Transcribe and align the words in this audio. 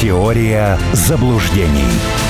Теория 0.00 0.78
заблуждений. 0.92 2.27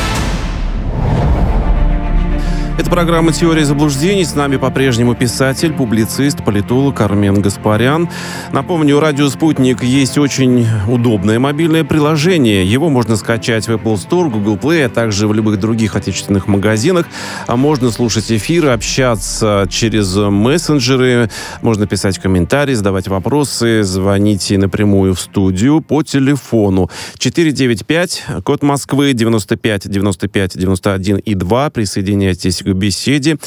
Это 2.79 2.91
программа 2.91 3.33
«Теория 3.33 3.65
заблуждений». 3.65 4.25
С 4.25 4.37
нами 4.37 4.57
по-прежнему 4.57 5.17
писатель, 5.17 5.73
публицист, 5.73 6.45
политолог 6.45 7.01
Армен 7.01 7.43
Гаспарян. 7.43 8.09
Напомню, 8.53 8.99
у 8.99 9.01
«Радио 9.01 9.29
Спутник» 9.29 9.83
есть 9.83 10.17
очень 10.17 10.65
удобное 10.87 11.41
мобильное 11.41 11.83
приложение. 11.83 12.65
Его 12.65 12.89
можно 12.89 13.17
скачать 13.17 13.67
в 13.67 13.73
Apple 13.73 13.95
Store, 13.97 14.31
Google 14.31 14.57
Play, 14.57 14.85
а 14.85 14.89
также 14.89 15.27
в 15.27 15.35
любых 15.35 15.59
других 15.59 15.97
отечественных 15.97 16.47
магазинах. 16.47 17.07
А 17.49 17.57
можно 17.57 17.91
слушать 17.91 18.31
эфиры, 18.31 18.69
общаться 18.69 19.67
через 19.69 20.15
мессенджеры, 20.15 21.31
можно 21.63 21.89
писать 21.89 22.21
комментарии, 22.21 22.75
задавать 22.75 23.09
вопросы, 23.09 23.83
звоните 23.83 24.57
напрямую 24.57 25.15
в 25.15 25.21
студию 25.21 25.81
по 25.81 26.05
телефону 26.05 26.91
495, 27.19 28.27
код 28.45 28.63
Москвы 28.63 29.15
95 29.15 29.91
95 29.91 30.57
91 30.57 31.17
и 31.17 31.35
2. 31.35 31.71
Присоединяйтесь 31.71 32.68
беседе. 32.75 33.39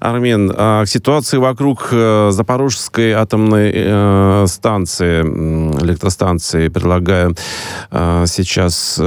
Армен, 0.00 0.52
а, 0.54 0.84
к 0.84 0.88
ситуации 0.88 1.38
вокруг 1.38 1.88
э, 1.90 2.30
Запорожской 2.32 3.12
атомной 3.12 3.72
э, 3.74 4.44
станции, 4.48 5.22
электростанции, 5.22 6.68
предлагаю 6.68 7.34
э, 7.90 8.24
сейчас 8.26 9.00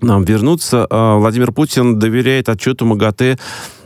нам 0.00 0.24
вернуться. 0.24 0.86
А, 0.88 1.16
Владимир 1.16 1.52
Путин 1.52 1.98
доверяет 1.98 2.48
отчету 2.48 2.86
МАГАТЭ 2.86 3.36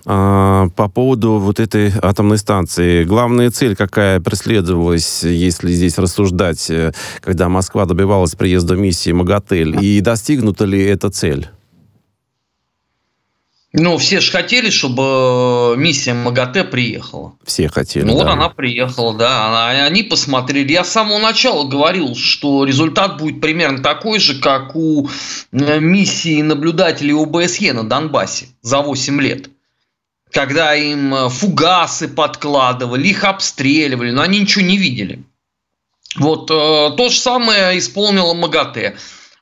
а, 0.06 0.68
по 0.76 0.88
поводу 0.88 1.38
вот 1.38 1.60
этой 1.60 1.92
атомной 2.02 2.38
станции. 2.38 3.04
Главная 3.04 3.50
цель 3.50 3.74
какая 3.74 4.20
преследовалась, 4.20 5.24
если 5.24 5.72
здесь 5.72 5.98
рассуждать, 5.98 6.70
когда 7.20 7.48
Москва 7.48 7.84
добивалась 7.84 8.34
приезда 8.34 8.76
миссии 8.76 9.10
МАГАТЭЛь, 9.10 9.84
и 9.84 10.00
достигнута 10.00 10.64
ли 10.64 10.82
эта 10.82 11.10
цель? 11.10 11.48
Ну, 13.76 13.98
все 13.98 14.20
же 14.20 14.30
хотели, 14.30 14.70
чтобы 14.70 15.02
э, 15.02 15.76
миссия 15.76 16.14
МАГАТЭ 16.14 16.62
приехала. 16.62 17.32
Все 17.42 17.68
хотели, 17.68 18.04
Ну, 18.04 18.16
да. 18.16 18.22
вот 18.22 18.32
она 18.32 18.48
приехала, 18.48 19.12
да. 19.14 19.48
Она, 19.48 19.84
они 19.84 20.04
посмотрели. 20.04 20.70
Я 20.70 20.84
с 20.84 20.92
самого 20.92 21.18
начала 21.18 21.66
говорил, 21.66 22.14
что 22.14 22.64
результат 22.64 23.18
будет 23.18 23.40
примерно 23.40 23.82
такой 23.82 24.20
же, 24.20 24.38
как 24.40 24.76
у 24.76 25.08
э, 25.50 25.80
миссии 25.80 26.40
наблюдателей 26.40 27.14
ОБСЕ 27.20 27.72
на 27.72 27.82
Донбассе 27.82 28.46
за 28.62 28.78
8 28.78 29.20
лет. 29.20 29.50
Когда 30.30 30.76
им 30.76 31.12
э, 31.12 31.28
фугасы 31.28 32.06
подкладывали, 32.06 33.08
их 33.08 33.24
обстреливали, 33.24 34.12
но 34.12 34.22
они 34.22 34.38
ничего 34.38 34.64
не 34.64 34.76
видели. 34.76 35.24
Вот 36.16 36.46
то 36.46 37.08
же 37.08 37.18
самое 37.18 37.76
исполнила 37.76 38.34
МАГАТЭ. 38.34 38.94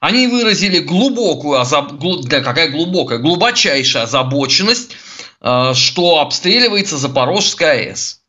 Они 0.02 0.26
выразили 0.26 0.80
глубокую, 0.80 1.60
озаб... 1.60 1.92
да, 2.24 2.40
какая 2.40 2.70
глубокая, 2.70 3.20
глубочайшая 3.20 4.02
озабоченность, 4.02 4.96
э, 5.40 5.74
что 5.74 6.18
обстреливается 6.18 6.98
Запорожская 6.98 7.90
АЭС. 7.90 8.20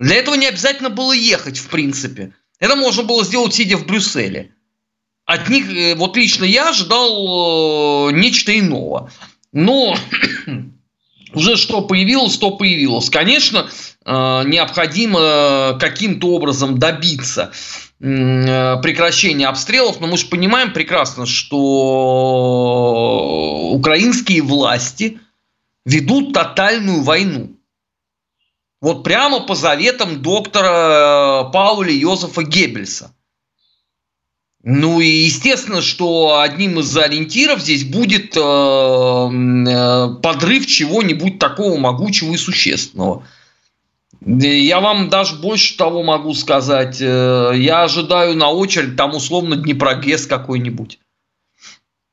Для 0.00 0.16
этого 0.16 0.34
не 0.34 0.48
обязательно 0.48 0.90
было 0.90 1.12
ехать, 1.12 1.58
в 1.58 1.68
принципе. 1.68 2.34
Это 2.58 2.74
можно 2.74 3.04
было 3.04 3.24
сделать, 3.24 3.54
сидя 3.54 3.76
в 3.76 3.86
Брюсселе. 3.86 4.52
От 5.26 5.48
них, 5.48 5.72
э, 5.72 5.94
вот 5.94 6.16
лично 6.16 6.44
я 6.44 6.70
ожидал 6.70 8.08
э, 8.08 8.12
нечто 8.14 8.58
иного. 8.58 9.12
Но 9.52 9.96
уже 11.34 11.56
что 11.56 11.82
появилось, 11.82 12.36
то 12.36 12.50
появилось. 12.50 13.10
Конечно, 13.10 13.70
необходимо 14.04 15.78
каким-то 15.78 16.34
образом 16.34 16.80
добиться 16.80 17.52
прекращения 18.00 19.46
обстрелов, 19.46 20.00
но 20.00 20.06
мы 20.06 20.16
же 20.16 20.26
понимаем 20.26 20.72
прекрасно, 20.72 21.26
что 21.26 21.58
украинские 23.72 24.42
власти 24.42 25.20
ведут 25.84 26.32
тотальную 26.32 27.02
войну. 27.02 27.56
Вот 28.80 29.04
прямо 29.04 29.40
по 29.40 29.54
заветам 29.54 30.22
доктора 30.22 31.48
э, 31.48 31.52
Пауля 31.52 31.92
Йозефа 31.92 32.42
Геббельса. 32.42 33.14
Ну 34.62 35.00
и 35.00 35.06
естественно, 35.06 35.82
что 35.82 36.40
одним 36.40 36.80
из 36.80 36.96
ориентиров 36.96 37.60
здесь 37.60 37.84
будет 37.84 38.34
э, 38.36 38.40
подрыв 40.22 40.66
чего-нибудь 40.66 41.38
такого 41.38 41.76
могучего 41.78 42.32
и 42.32 42.38
существенного. 42.38 43.26
Я 44.24 44.80
вам 44.80 45.08
даже 45.08 45.36
больше 45.36 45.76
того 45.76 46.02
могу 46.02 46.34
сказать. 46.34 47.00
Э, 47.00 47.52
я 47.54 47.84
ожидаю 47.84 48.36
на 48.36 48.50
очередь 48.50 48.96
там 48.96 49.14
условно 49.14 49.56
Днепрогресс 49.56 50.26
какой-нибудь. 50.26 50.98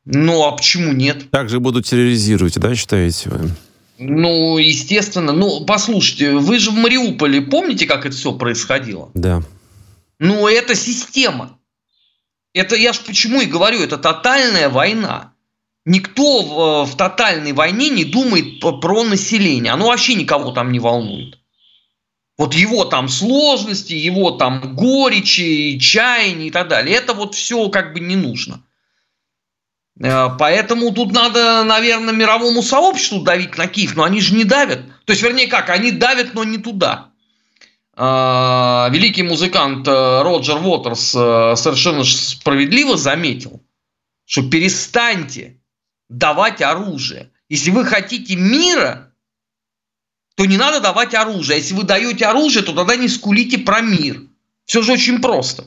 Ну, 0.06 0.46
а 0.46 0.54
почему 0.54 0.94
нет? 0.94 1.30
Также 1.32 1.60
будут 1.60 1.86
терроризировать, 1.86 2.58
да, 2.58 2.74
считаете 2.76 3.30
вы? 3.30 3.52
Ну, 4.00 4.58
естественно. 4.58 5.34
Ну, 5.34 5.66
послушайте, 5.66 6.32
вы 6.32 6.60
же 6.60 6.72
в 6.72 6.76
Мариуполе 6.76 7.42
помните, 7.42 7.86
как 7.86 8.06
это 8.06 8.16
все 8.16 8.32
происходило? 8.32 9.10
Да. 9.14 9.44
Ну, 10.20 10.48
это 10.48 10.76
система. 10.76 11.60
Это 12.54 12.76
я 12.78 12.94
ж 12.94 13.00
почему 13.06 13.42
и 13.42 13.46
говорю, 13.46 13.82
это 13.82 13.98
тотальная 13.98 14.70
война. 14.70 15.34
Никто 15.86 16.86
в, 16.86 16.92
в 16.92 16.96
тотальной 16.96 17.52
войне 17.52 17.90
не 17.90 18.06
думает 18.06 18.60
про 18.60 19.04
население. 19.04 19.74
Оно 19.74 19.88
вообще 19.88 20.16
никого 20.16 20.52
там 20.52 20.72
не 20.72 20.80
волнует. 20.80 21.38
Вот 22.38 22.54
его 22.54 22.86
там 22.86 23.10
сложности, 23.10 23.94
его 23.94 24.32
там 24.32 24.76
горечи, 24.76 25.80
чаяния 25.80 26.48
и 26.48 26.52
так 26.52 26.68
далее. 26.68 26.96
Это 26.96 27.14
вот 27.14 27.34
все 27.34 27.70
как 27.70 27.94
бы 27.94 28.00
не 28.00 28.16
нужно. 28.16 28.62
Э, 30.00 30.30
поэтому 30.38 30.92
тут 30.92 31.12
надо, 31.12 31.64
наверное, 31.64 32.14
мировому 32.14 32.62
сообществу 32.62 33.22
давить 33.22 33.58
на 33.58 33.68
Киев, 33.68 33.96
но 33.96 34.04
они 34.04 34.22
же 34.22 34.36
не 34.36 34.44
давят. 34.44 34.82
То 35.06 35.14
есть, 35.14 35.24
вернее, 35.24 35.48
как, 35.48 35.70
они 35.70 35.92
давят, 35.92 36.34
но 36.34 36.44
не 36.44 36.60
туда. 36.60 37.10
Э, 37.96 38.88
великий 38.92 39.24
музыкант 39.24 39.88
э, 39.88 40.22
Роджер 40.22 40.58
Уотерс 40.58 41.10
совершенно 41.10 42.04
справедливо 42.04 42.98
заметил, 42.98 43.64
что 44.26 44.48
перестаньте 44.48 45.60
давать 46.10 46.62
оружие. 46.62 47.32
Если 47.50 47.72
вы 47.72 47.86
хотите 47.86 48.36
мира, 48.36 49.07
то 50.38 50.46
не 50.46 50.56
надо 50.56 50.80
давать 50.80 51.16
оружие. 51.16 51.56
А 51.56 51.58
если 51.58 51.74
вы 51.74 51.84
даете 51.84 52.26
оружие, 52.26 52.64
то 52.64 52.72
тогда 52.72 52.96
не 52.96 53.08
скулите 53.08 53.58
про 53.58 53.82
мир. 53.82 54.22
Все 54.66 54.84
же 54.84 54.94
очень 54.94 55.20
просто. 55.20 55.66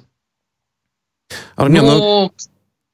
Армен, 1.56 1.84
Но... 1.84 1.98
ну, 1.98 2.32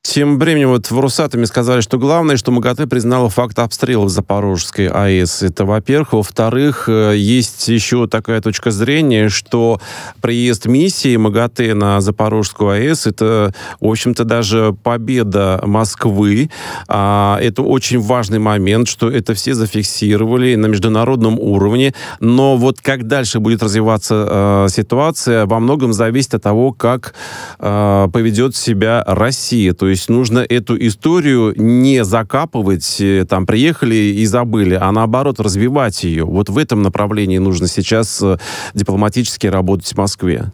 тем 0.08 0.38
временем 0.38 0.68
вот 0.68 0.90
в 0.90 1.00
Росатоме 1.00 1.46
сказали, 1.46 1.80
что 1.80 1.98
главное, 1.98 2.36
что 2.36 2.52
МАГАТЭ 2.52 2.86
признала 2.86 3.28
факт 3.28 3.58
обстрелов 3.58 4.10
Запорожской 4.10 4.88
АЭС. 4.88 5.42
Это, 5.42 5.64
во-первых. 5.64 6.12
Во-вторых, 6.12 6.88
э, 6.88 7.14
есть 7.16 7.68
еще 7.68 8.06
такая 8.06 8.40
точка 8.40 8.70
зрения, 8.70 9.28
что 9.28 9.80
приезд 10.20 10.66
миссии 10.66 11.16
МАГАТЭ 11.16 11.74
на 11.74 12.00
Запорожскую 12.00 12.70
АЭС 12.70 13.06
это, 13.06 13.52
в 13.80 13.86
общем-то, 13.86 14.24
даже 14.24 14.76
победа 14.82 15.60
Москвы. 15.64 16.50
А, 16.88 17.38
это 17.40 17.62
очень 17.62 18.00
важный 18.00 18.38
момент, 18.38 18.88
что 18.88 19.10
это 19.10 19.34
все 19.34 19.54
зафиксировали 19.54 20.54
на 20.54 20.66
международном 20.66 21.38
уровне. 21.38 21.94
Но 22.20 22.56
вот 22.56 22.80
как 22.80 23.06
дальше 23.06 23.40
будет 23.40 23.62
развиваться 23.62 24.26
э, 24.28 24.66
ситуация, 24.70 25.46
во 25.46 25.58
многом 25.58 25.92
зависит 25.92 26.34
от 26.34 26.42
того, 26.42 26.72
как 26.72 27.14
э, 27.58 28.08
поведет 28.12 28.54
себя 28.54 29.02
Россия. 29.06 29.72
То 29.72 29.88
есть 29.88 29.95
есть 29.96 30.10
нужно 30.10 30.40
эту 30.40 30.76
историю 30.86 31.54
не 31.56 32.04
закапывать, 32.04 33.00
э, 33.00 33.24
там, 33.28 33.46
приехали 33.46 33.94
и 33.94 34.26
забыли, 34.26 34.74
а 34.74 34.92
наоборот 34.92 35.40
развивать 35.40 36.04
ее. 36.04 36.24
Вот 36.24 36.50
в 36.50 36.58
этом 36.58 36.82
направлении 36.82 37.38
нужно 37.38 37.66
сейчас 37.66 38.22
э, 38.22 38.36
дипломатически 38.74 39.46
работать 39.46 39.88
в 39.88 39.96
Москве. 39.96 40.52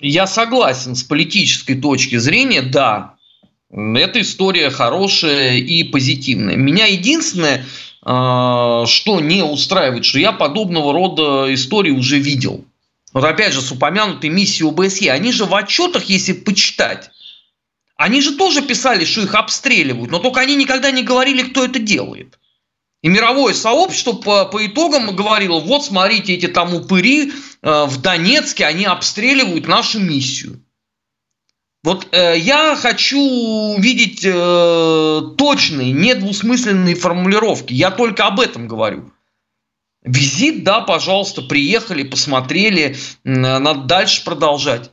Я 0.00 0.26
согласен 0.26 0.96
с 0.96 1.04
политической 1.04 1.76
точки 1.76 2.16
зрения, 2.16 2.62
да, 2.62 3.14
эта 3.70 4.20
история 4.20 4.70
хорошая 4.70 5.58
и 5.58 5.84
позитивная. 5.84 6.56
Меня 6.56 6.86
единственное, 6.86 7.58
э, 7.58 8.84
что 8.86 9.20
не 9.20 9.44
устраивает, 9.44 10.04
что 10.04 10.18
я 10.18 10.32
подобного 10.32 10.92
рода 10.92 11.54
истории 11.54 11.92
уже 11.92 12.18
видел. 12.18 12.64
Вот 13.12 13.24
опять 13.24 13.52
же, 13.52 13.60
с 13.60 13.70
упомянутой 13.70 14.30
миссией 14.30 14.68
ОБСЕ, 14.68 15.12
они 15.12 15.30
же 15.30 15.44
в 15.44 15.54
отчетах, 15.54 16.04
если 16.04 16.32
почитать, 16.32 17.10
они 17.98 18.20
же 18.20 18.36
тоже 18.36 18.62
писали, 18.62 19.04
что 19.04 19.22
их 19.22 19.34
обстреливают, 19.34 20.10
но 20.10 20.20
только 20.20 20.40
они 20.40 20.54
никогда 20.54 20.92
не 20.92 21.02
говорили, 21.02 21.42
кто 21.42 21.64
это 21.64 21.80
делает. 21.80 22.38
И 23.02 23.08
мировое 23.08 23.54
сообщество 23.54 24.12
по, 24.12 24.44
по 24.44 24.64
итогам 24.64 25.14
говорило, 25.14 25.58
вот 25.58 25.84
смотрите, 25.84 26.34
эти 26.34 26.46
там 26.46 26.74
упыри 26.74 27.30
э, 27.30 27.84
в 27.86 28.00
Донецке, 28.00 28.66
они 28.66 28.84
обстреливают 28.84 29.66
нашу 29.66 29.98
миссию. 29.98 30.62
Вот 31.82 32.06
э, 32.12 32.38
я 32.38 32.76
хочу 32.76 33.76
видеть 33.78 34.24
э, 34.24 35.20
точные, 35.36 35.90
недвусмысленные 35.90 36.94
формулировки. 36.94 37.72
Я 37.72 37.90
только 37.90 38.26
об 38.26 38.38
этом 38.38 38.68
говорю. 38.68 39.12
Визит, 40.04 40.62
да, 40.62 40.80
пожалуйста, 40.80 41.42
приехали, 41.42 42.04
посмотрели, 42.04 42.96
надо 43.24 43.82
дальше 43.82 44.24
продолжать. 44.24 44.92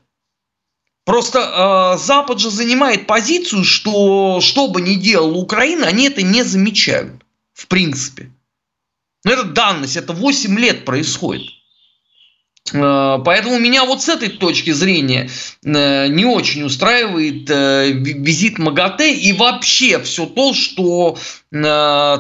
Просто 1.06 1.94
э, 1.96 2.00
Запад 2.00 2.40
же 2.40 2.50
занимает 2.50 3.08
позицию, 3.08 3.64
что 3.64 4.42
что 4.42 4.68
бы 4.68 4.82
ни 4.82 4.96
делала 4.96 5.38
Украина, 5.38 5.88
они 5.88 6.08
это 6.08 6.24
не 6.24 6.44
замечают. 6.44 7.24
В 7.54 7.68
принципе. 7.68 8.32
Но 9.24 9.32
это 9.32 9.44
данность, 9.44 9.96
это 9.96 10.14
8 10.14 10.60
лет 10.60 10.84
происходит. 10.84 11.50
Э, 12.74 13.20
поэтому 13.24 13.60
меня 13.60 13.86
вот 13.86 14.02
с 14.02 14.10
этой 14.10 14.30
точки 14.30 14.72
зрения 14.72 15.30
э, 15.64 16.08
не 16.08 16.26
очень 16.26 16.64
устраивает 16.64 17.50
э, 17.50 17.92
визит 17.92 18.58
МАГАТЭ 18.58 19.14
и 19.14 19.34
вообще 19.34 20.00
все 20.00 20.26
то, 20.26 20.54
что 20.54 21.18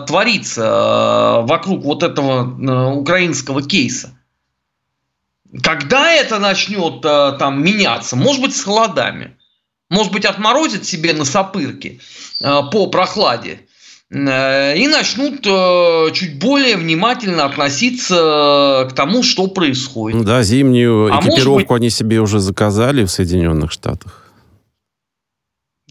творится 0.07 1.41
вокруг 1.41 1.83
вот 1.83 2.03
этого 2.03 2.95
украинского 2.95 3.61
кейса. 3.61 4.14
Когда 5.63 6.11
это 6.11 6.39
начнет 6.39 7.01
там 7.01 7.63
меняться? 7.63 8.15
Может 8.15 8.41
быть, 8.41 8.55
с 8.55 8.63
холодами. 8.63 9.37
Может 9.89 10.11
быть, 10.11 10.25
отморозит 10.25 10.85
себе 10.85 11.13
на 11.13 11.25
сопырке 11.25 11.99
по 12.39 12.87
прохладе. 12.87 13.59
Э, 14.11 14.77
и 14.77 14.87
начнут 14.87 15.45
э, 15.45 16.11
чуть 16.13 16.39
более 16.39 16.77
внимательно 16.77 17.45
относиться 17.45 18.87
к 18.89 18.93
тому, 18.93 19.23
что 19.23 19.47
происходит. 19.47 20.23
Да, 20.23 20.43
зимнюю 20.43 21.13
а 21.13 21.19
экипировку 21.19 21.73
быть... 21.73 21.81
они 21.81 21.89
себе 21.89 22.19
уже 22.19 22.39
заказали 22.39 23.03
в 23.03 23.09
Соединенных 23.09 23.71
Штатах. 23.71 24.25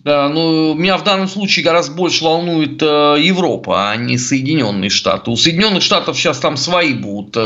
Да, 0.05 0.29
ну, 0.29 0.75
меня 0.75 0.99
в 0.99 1.05
данном 1.05 1.29
случае 1.29 1.65
гораздо 1.65 1.95
больше 1.95 2.25
волнует 2.25 2.83
э, 2.83 3.17
Европа, 3.21 3.91
а 3.91 3.97
не 3.97 4.19
Соединенные 4.19 4.91
Штаты. 4.91 5.31
У 5.31 5.37
Соединенных 5.37 5.83
Штатов 5.83 6.17
сейчас 6.17 6.39
там 6.39 6.57
свои 6.57 6.93
будут, 6.93 7.37
э, 7.37 7.41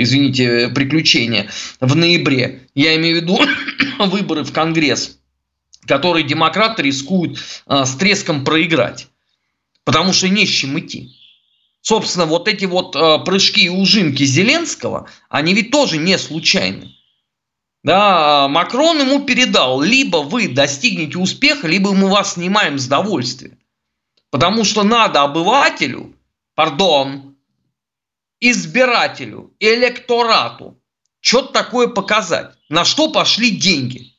извините, 0.00 0.68
приключения 0.74 1.50
в 1.78 1.94
ноябре. 1.94 2.62
Я 2.74 2.96
имею 2.96 3.18
в 3.18 3.22
виду 3.22 3.38
выборы 3.98 4.44
в 4.44 4.52
Конгресс, 4.52 5.18
которые 5.86 6.24
демократы 6.24 6.82
рискуют 6.82 7.38
э, 7.66 7.84
с 7.84 7.94
треском 7.96 8.44
проиграть 8.44 9.06
потому 9.84 10.12
что 10.12 10.28
не 10.28 10.46
с 10.46 10.48
чем 10.48 10.78
идти. 10.78 11.10
Собственно, 11.80 12.26
вот 12.26 12.46
эти 12.46 12.64
вот 12.64 12.94
э, 12.94 13.18
прыжки 13.24 13.64
и 13.64 13.68
ужимки 13.68 14.22
Зеленского, 14.24 15.08
они 15.28 15.54
ведь 15.54 15.70
тоже 15.70 15.96
не 15.96 16.18
случайны. 16.18 16.94
Да, 17.82 18.48
Макрон 18.48 19.00
ему 19.00 19.24
передал, 19.24 19.80
либо 19.80 20.18
вы 20.18 20.48
достигнете 20.48 21.18
успеха, 21.18 21.66
либо 21.66 21.92
мы 21.92 22.08
вас 22.08 22.34
снимаем 22.34 22.78
с 22.78 22.86
довольствия. 22.86 23.58
Потому 24.30 24.64
что 24.64 24.82
надо 24.82 25.22
обывателю, 25.22 26.14
пардон, 26.54 27.36
избирателю, 28.38 29.54
электорату 29.60 30.78
что-то 31.20 31.52
такое 31.52 31.88
показать, 31.88 32.54
на 32.68 32.84
что 32.84 33.10
пошли 33.10 33.50
деньги. 33.50 34.14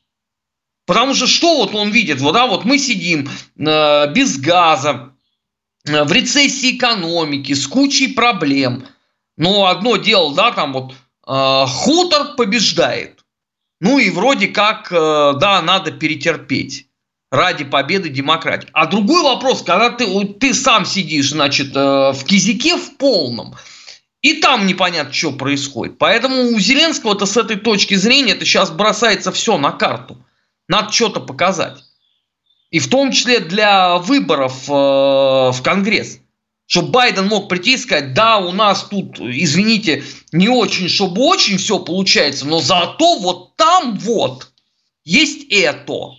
Потому 0.86 1.14
что 1.14 1.26
что 1.26 1.58
вот 1.58 1.74
он 1.74 1.90
видит, 1.90 2.20
вот, 2.20 2.32
да, 2.32 2.46
вот 2.46 2.64
мы 2.64 2.78
сидим 2.78 3.28
э, 3.56 4.12
без 4.12 4.38
газа, 4.38 5.12
Э, 5.86 6.04
в 6.04 6.12
рецессии 6.12 6.76
экономики, 6.76 7.52
с 7.54 7.66
кучей 7.66 8.08
проблем. 8.08 8.86
Но 9.36 9.66
одно 9.66 9.96
дело, 9.96 10.34
да, 10.34 10.52
там 10.52 10.72
вот 10.72 10.92
э, 11.26 11.64
хутор 11.66 12.36
побеждает. 12.36 13.21
Ну 13.82 13.98
и 13.98 14.10
вроде 14.10 14.46
как, 14.46 14.92
э, 14.92 15.32
да, 15.40 15.60
надо 15.60 15.90
перетерпеть 15.90 16.86
ради 17.32 17.64
победы 17.64 18.10
демократии. 18.10 18.68
А 18.72 18.86
другой 18.86 19.24
вопрос, 19.24 19.62
когда 19.62 19.90
ты, 19.90 20.06
ты 20.38 20.54
сам 20.54 20.86
сидишь, 20.86 21.30
значит, 21.30 21.74
э, 21.74 22.12
в 22.12 22.24
кизике 22.24 22.76
в 22.76 22.96
полном, 22.96 23.56
и 24.20 24.34
там 24.34 24.68
непонятно, 24.68 25.12
что 25.12 25.32
происходит. 25.32 25.98
Поэтому 25.98 26.52
у 26.52 26.60
Зеленского-то 26.60 27.26
с 27.26 27.36
этой 27.36 27.56
точки 27.56 27.94
зрения 27.94 28.34
это 28.34 28.44
сейчас 28.44 28.70
бросается 28.70 29.32
все 29.32 29.58
на 29.58 29.72
карту. 29.72 30.24
Надо 30.68 30.92
что-то 30.92 31.18
показать. 31.18 31.82
И 32.70 32.78
в 32.78 32.88
том 32.88 33.10
числе 33.10 33.40
для 33.40 33.96
выборов 33.96 34.68
э, 34.68 34.72
в 34.72 35.60
Конгресс. 35.64 36.20
Чтобы 36.72 36.88
Байден 36.88 37.26
мог 37.26 37.50
прийти 37.50 37.74
и 37.74 37.76
сказать, 37.76 38.14
да, 38.14 38.38
у 38.38 38.50
нас 38.50 38.84
тут, 38.84 39.20
извините, 39.20 40.04
не 40.32 40.48
очень, 40.48 40.88
чтобы 40.88 41.20
очень 41.20 41.58
все 41.58 41.78
получается, 41.78 42.46
но 42.46 42.60
зато 42.60 43.18
вот 43.18 43.56
там 43.56 43.98
вот 43.98 44.50
есть 45.04 45.48
это. 45.50 46.12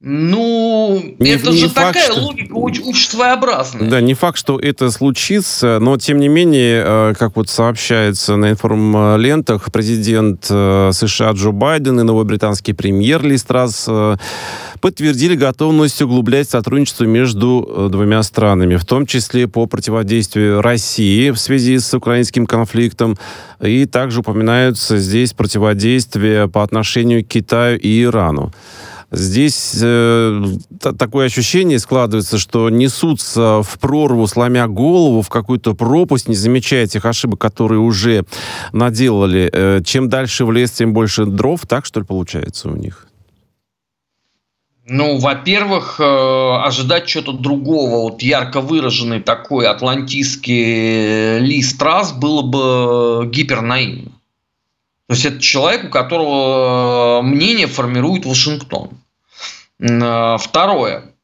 Ну, 0.00 1.16
не, 1.18 1.30
это 1.30 1.50
не 1.50 1.58
же 1.58 1.68
факт, 1.68 1.94
такая 1.94 2.12
что... 2.12 2.20
логика 2.20 2.52
очень, 2.52 2.94
своеобразная. 2.94 3.90
Да, 3.90 4.00
не 4.00 4.14
факт, 4.14 4.38
что 4.38 4.56
это 4.60 4.92
случится, 4.92 5.78
но 5.80 5.96
тем 5.96 6.20
не 6.20 6.28
менее, 6.28 6.84
э, 6.86 7.14
как 7.18 7.34
вот 7.34 7.48
сообщается 7.48 8.36
на 8.36 8.50
информлентах, 8.50 9.72
президент 9.72 10.46
э, 10.50 10.90
США 10.92 11.32
Джо 11.32 11.50
Байден 11.50 11.98
и 11.98 12.04
новый 12.04 12.24
британский 12.24 12.74
премьер 12.74 13.24
Ли 13.24 13.36
Страс 13.36 13.86
э, 13.88 14.16
подтвердили 14.80 15.34
готовность 15.34 16.00
углублять 16.00 16.48
сотрудничество 16.48 17.02
между 17.02 17.88
двумя 17.90 18.22
странами, 18.22 18.76
в 18.76 18.84
том 18.84 19.04
числе 19.04 19.48
по 19.48 19.66
противодействию 19.66 20.62
России 20.62 21.30
в 21.30 21.38
связи 21.38 21.76
с 21.76 21.92
украинским 21.92 22.46
конфликтом, 22.46 23.18
и 23.60 23.84
также 23.84 24.20
упоминаются 24.20 24.96
здесь 24.98 25.32
противодействие 25.32 26.46
по 26.46 26.62
отношению 26.62 27.24
к 27.24 27.28
Китаю 27.28 27.80
и 27.80 28.04
Ирану. 28.04 28.52
Здесь 29.10 29.78
э, 29.80 30.42
такое 30.98 31.26
ощущение 31.26 31.78
складывается, 31.78 32.36
что 32.36 32.68
несутся 32.68 33.62
в 33.62 33.78
прорву, 33.78 34.26
сломя 34.26 34.66
голову, 34.66 35.22
в 35.22 35.30
какую-то 35.30 35.74
пропасть, 35.74 36.28
не 36.28 36.34
замечая 36.34 36.86
тех 36.86 37.06
ошибок, 37.06 37.40
которые 37.40 37.80
уже 37.80 38.24
наделали. 38.72 39.48
Э, 39.50 39.80
чем 39.82 40.10
дальше 40.10 40.44
в 40.44 40.52
лес, 40.52 40.72
тем 40.72 40.92
больше 40.92 41.24
дров. 41.24 41.62
Так, 41.66 41.86
что 41.86 42.00
ли, 42.00 42.06
получается 42.06 42.68
у 42.68 42.76
них? 42.76 43.06
Ну, 44.90 45.16
во-первых, 45.18 46.00
э, 46.00 46.04
ожидать 46.04 47.06
чего-то 47.06 47.32
другого, 47.32 48.10
вот 48.10 48.22
ярко 48.22 48.60
выраженный 48.60 49.20
такой 49.20 49.66
атлантистский 49.66 51.38
лист 51.38 51.80
раз 51.82 52.12
было 52.12 52.42
бы 52.42 53.26
гипернаивно. 53.30 54.17
То 55.08 55.14
есть 55.14 55.24
это 55.24 55.40
человек, 55.40 55.84
у 55.84 55.88
которого 55.88 57.20
э, 57.20 57.22
мнение 57.22 57.66
формирует 57.66 58.26
Вашингтон. 58.26 58.90
Э, 59.78 60.36
второе. 60.38 61.14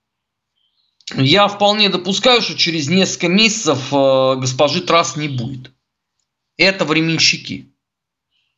Я 1.14 1.48
вполне 1.48 1.90
допускаю, 1.90 2.40
что 2.40 2.56
через 2.56 2.88
несколько 2.88 3.28
месяцев 3.28 3.92
э, 3.92 4.36
госпожи 4.36 4.81
Трасс 4.81 5.16
не 5.16 5.28
будет. 5.28 5.70
Это 6.56 6.86
временщики. 6.86 7.69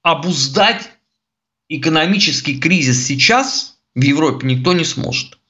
Обуздать 0.03 0.93
экономический 1.69 2.61
кризис 2.61 3.05
сейчас 3.05 3.79
в 3.97 4.03
Европе 4.03 4.47
никто 4.47 4.75
не 4.75 4.85
сможет. 4.85 5.41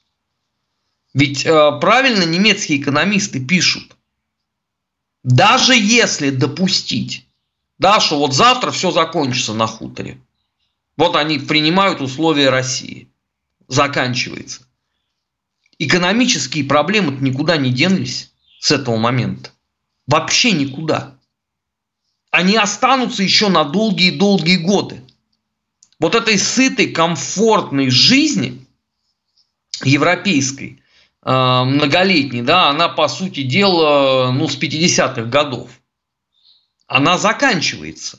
Ведь 1.12 1.44
правильно 1.44 2.24
немецкие 2.24 2.80
экономисты 2.80 3.44
пишут, 3.44 3.96
даже 5.22 5.74
если 5.74 6.30
допустить 6.30 7.25
да, 7.78 8.00
что 8.00 8.18
вот 8.18 8.34
завтра 8.34 8.70
все 8.70 8.90
закончится 8.90 9.52
на 9.54 9.66
хуторе. 9.66 10.18
Вот 10.96 11.14
они 11.14 11.38
принимают 11.38 12.00
условия 12.00 12.48
России. 12.48 13.08
Заканчивается. 13.68 14.62
Экономические 15.78 16.64
проблемы 16.64 17.18
никуда 17.20 17.56
не 17.58 17.70
денлись 17.70 18.32
с 18.60 18.70
этого 18.70 18.96
момента. 18.96 19.50
Вообще 20.06 20.52
никуда. 20.52 21.18
Они 22.30 22.56
останутся 22.56 23.22
еще 23.22 23.48
на 23.48 23.64
долгие-долгие 23.64 24.56
годы. 24.56 25.02
Вот 25.98 26.14
этой 26.14 26.38
сытой, 26.38 26.88
комфортной 26.88 27.90
жизни 27.90 28.66
европейской, 29.82 30.82
э, 31.22 31.30
многолетней, 31.64 32.42
да, 32.42 32.68
она, 32.68 32.88
по 32.88 33.08
сути 33.08 33.42
дела, 33.42 34.30
ну, 34.32 34.48
с 34.48 34.56
50-х 34.56 35.24
годов 35.24 35.70
она 36.86 37.18
заканчивается. 37.18 38.18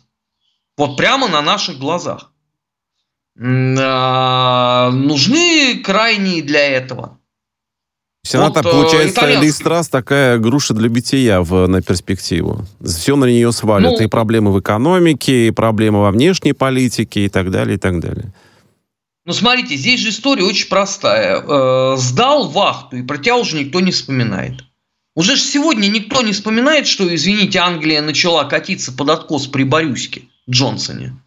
Вот 0.78 0.98
прямо 0.98 1.28
на 1.28 1.42
наших 1.42 1.80
глазах. 1.80 2.32
А, 3.40 4.92
нужны 4.92 5.82
крайние 5.84 6.42
для 6.42 6.68
этого. 6.68 7.20
Она 8.34 8.50
вот, 8.50 8.62
получается, 8.62 9.40
Листрас 9.40 9.88
такая 9.88 10.38
груша 10.38 10.74
для 10.74 10.90
бития 10.90 11.40
в, 11.40 11.68
на 11.68 11.82
перспективу. 11.82 12.66
Все 12.84 13.16
на 13.16 13.26
нее 13.26 13.52
свалят. 13.54 13.94
Ну, 13.94 14.04
и 14.04 14.08
проблемы 14.08 14.52
в 14.52 14.60
экономике, 14.60 15.48
и 15.48 15.52
проблемы 15.52 16.02
во 16.02 16.12
внешней 16.12 16.54
политике, 16.54 17.26
и 17.26 17.30
так 17.30 17.52
далее, 17.52 17.76
и 17.76 17.80
так 17.80 18.02
далее. 18.02 18.34
Ну, 19.26 19.34
смотрите, 19.34 19.76
здесь 19.76 20.00
же 20.00 20.10
история 20.10 20.44
очень 20.44 20.68
простая. 20.68 21.42
Э, 21.42 21.96
сдал 21.98 22.50
вахту, 22.50 22.98
и 22.98 23.04
про 23.04 23.18
тебя 23.18 23.38
уже 23.38 23.58
никто 23.58 23.80
не 23.80 23.92
вспоминает. 23.92 24.64
Уже 25.18 25.36
ж 25.36 25.42
сегодня 25.42 25.88
никто 25.88 26.22
не 26.22 26.32
вспоминает, 26.32 26.86
что, 26.86 27.04
извините, 27.14 27.58
Англия 27.58 28.04
начала 28.04 28.44
катиться 28.44 28.92
под 28.92 29.10
откос 29.10 29.48
при 29.48 29.64
Борюське 29.64 30.26
Джонсоне. 30.48 31.18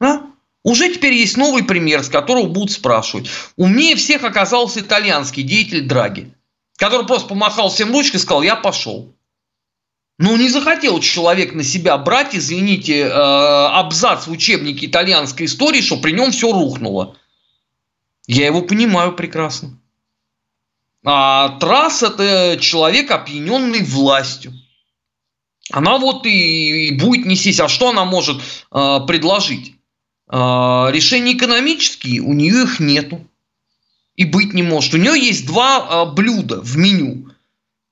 А? 0.00 0.22
Уже 0.64 0.92
теперь 0.92 1.12
есть 1.12 1.36
новый 1.36 1.62
пример, 1.62 2.02
с 2.02 2.08
которого 2.08 2.48
будут 2.48 2.72
спрашивать. 2.72 3.30
Умнее 3.54 3.94
всех 3.94 4.24
оказался 4.24 4.80
итальянский 4.80 5.44
деятель 5.44 5.86
Драги, 5.86 6.34
который 6.78 7.06
просто 7.06 7.28
помахал 7.28 7.70
всем 7.70 7.92
ручкой 7.92 8.16
и 8.16 8.18
сказал, 8.18 8.42
я 8.42 8.56
пошел. 8.56 9.14
Ну, 10.18 10.36
не 10.36 10.48
захотел 10.48 10.98
человек 10.98 11.54
на 11.54 11.62
себя 11.62 11.96
брать, 11.96 12.34
извините, 12.34 13.02
э, 13.02 13.08
абзац 13.08 14.26
в 14.26 14.32
учебнике 14.32 14.86
итальянской 14.86 15.46
истории, 15.46 15.80
что 15.80 15.98
при 15.98 16.10
нем 16.10 16.32
все 16.32 16.50
рухнуло. 16.50 17.16
Я 18.26 18.46
его 18.46 18.62
понимаю 18.62 19.12
прекрасно. 19.12 19.77
А 21.10 21.56
Трасс– 21.58 22.02
это 22.02 22.58
человек, 22.60 23.10
опьяненный 23.10 23.82
властью. 23.82 24.52
Она 25.70 25.96
вот 25.96 26.26
и, 26.26 26.90
будет 27.00 27.24
нестись. 27.24 27.60
А 27.60 27.68
что 27.68 27.88
она 27.88 28.04
может 28.04 28.36
э, 28.36 29.00
предложить? 29.06 29.74
Э, 30.30 30.88
решения 30.90 31.32
экономические, 31.32 32.20
у 32.20 32.34
нее 32.34 32.64
их 32.64 32.78
нету. 32.78 33.26
И 34.16 34.26
быть 34.26 34.52
не 34.52 34.62
может. 34.62 34.92
У 34.92 34.98
нее 34.98 35.18
есть 35.18 35.46
два 35.46 35.78
э, 35.88 36.12
блюда 36.12 36.60
в 36.60 36.76
меню. 36.76 37.30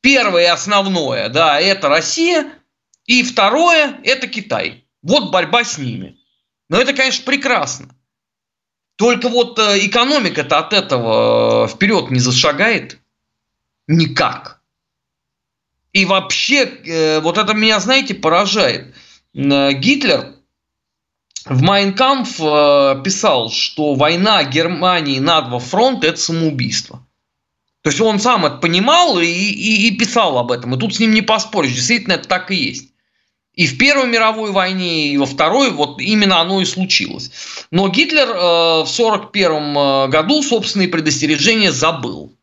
Первое 0.03 0.53
основное, 0.53 1.31
да, 1.31 1.59
это 1.59 1.89
Россия. 1.89 2.53
И 3.07 3.23
второе– 3.23 3.99
это 4.05 4.27
Китай. 4.27 4.85
Вот 5.01 5.31
борьба 5.31 5.65
с 5.65 5.79
ними. 5.79 6.19
Но 6.69 6.79
это, 6.79 6.93
конечно, 6.93 7.25
прекрасно. 7.25 7.89
Только 8.97 9.31
вот 9.31 9.59
э, 9.59 9.87
экономика-то 9.87 10.59
от 10.59 10.75
этого 10.75 11.65
э, 11.65 11.69
вперед 11.69 12.11
не 12.11 12.19
зашагает 12.19 12.99
никак. 13.87 14.61
И 15.93 16.05
вообще, 16.05 16.64
э, 16.64 17.21
вот 17.21 17.38
это 17.38 17.55
меня, 17.55 17.81
знаете, 17.81 18.14
поражает. 18.14 18.95
Гитлер 19.35 20.35
в 21.45 21.62
Майнкамф 21.62 22.37
писал, 23.05 23.50
что 23.50 23.95
война 23.95 24.45
Германии 24.45 25.19
на 25.19 25.43
два 25.43 25.59
фронта– 25.59 26.07
это 26.09 26.19
самоубийство. 26.19 27.07
То 27.87 27.90
есть 27.90 28.00
он 28.00 28.19
сам 28.19 28.45
это 28.45 28.57
понимал 28.57 29.16
и, 29.21 29.26
и, 29.26 29.87
и 29.87 29.97
писал 29.97 30.38
об 30.38 30.50
этом. 30.50 30.75
И 30.75 30.78
тут 30.78 30.97
с 30.97 30.99
ним 30.99 31.12
не 31.12 31.23
поспоришь. 31.23 31.73
Действительно, 31.75 32.14
это 32.14 32.26
так 32.26 32.50
и 32.50 32.57
есть. 32.57 32.88
И 33.55 33.66
в 33.66 33.78
Первой 33.78 34.09
мировой 34.09 34.50
войне, 34.50 35.09
и 35.09 35.16
во 35.16 35.25
Второй, 35.25 35.71
вот 35.71 36.00
именно 36.00 36.40
оно 36.40 36.61
и 36.61 36.64
случилось. 36.64 37.31
Но 37.71 37.88
Гитлер 37.88 38.28
э, 38.28 38.35
в 38.85 38.90
1941 38.90 39.52
э, 39.55 40.09
году 40.09 40.43
собственные 40.43 40.88
предостережения 40.88 41.71
забыл, 41.71 42.36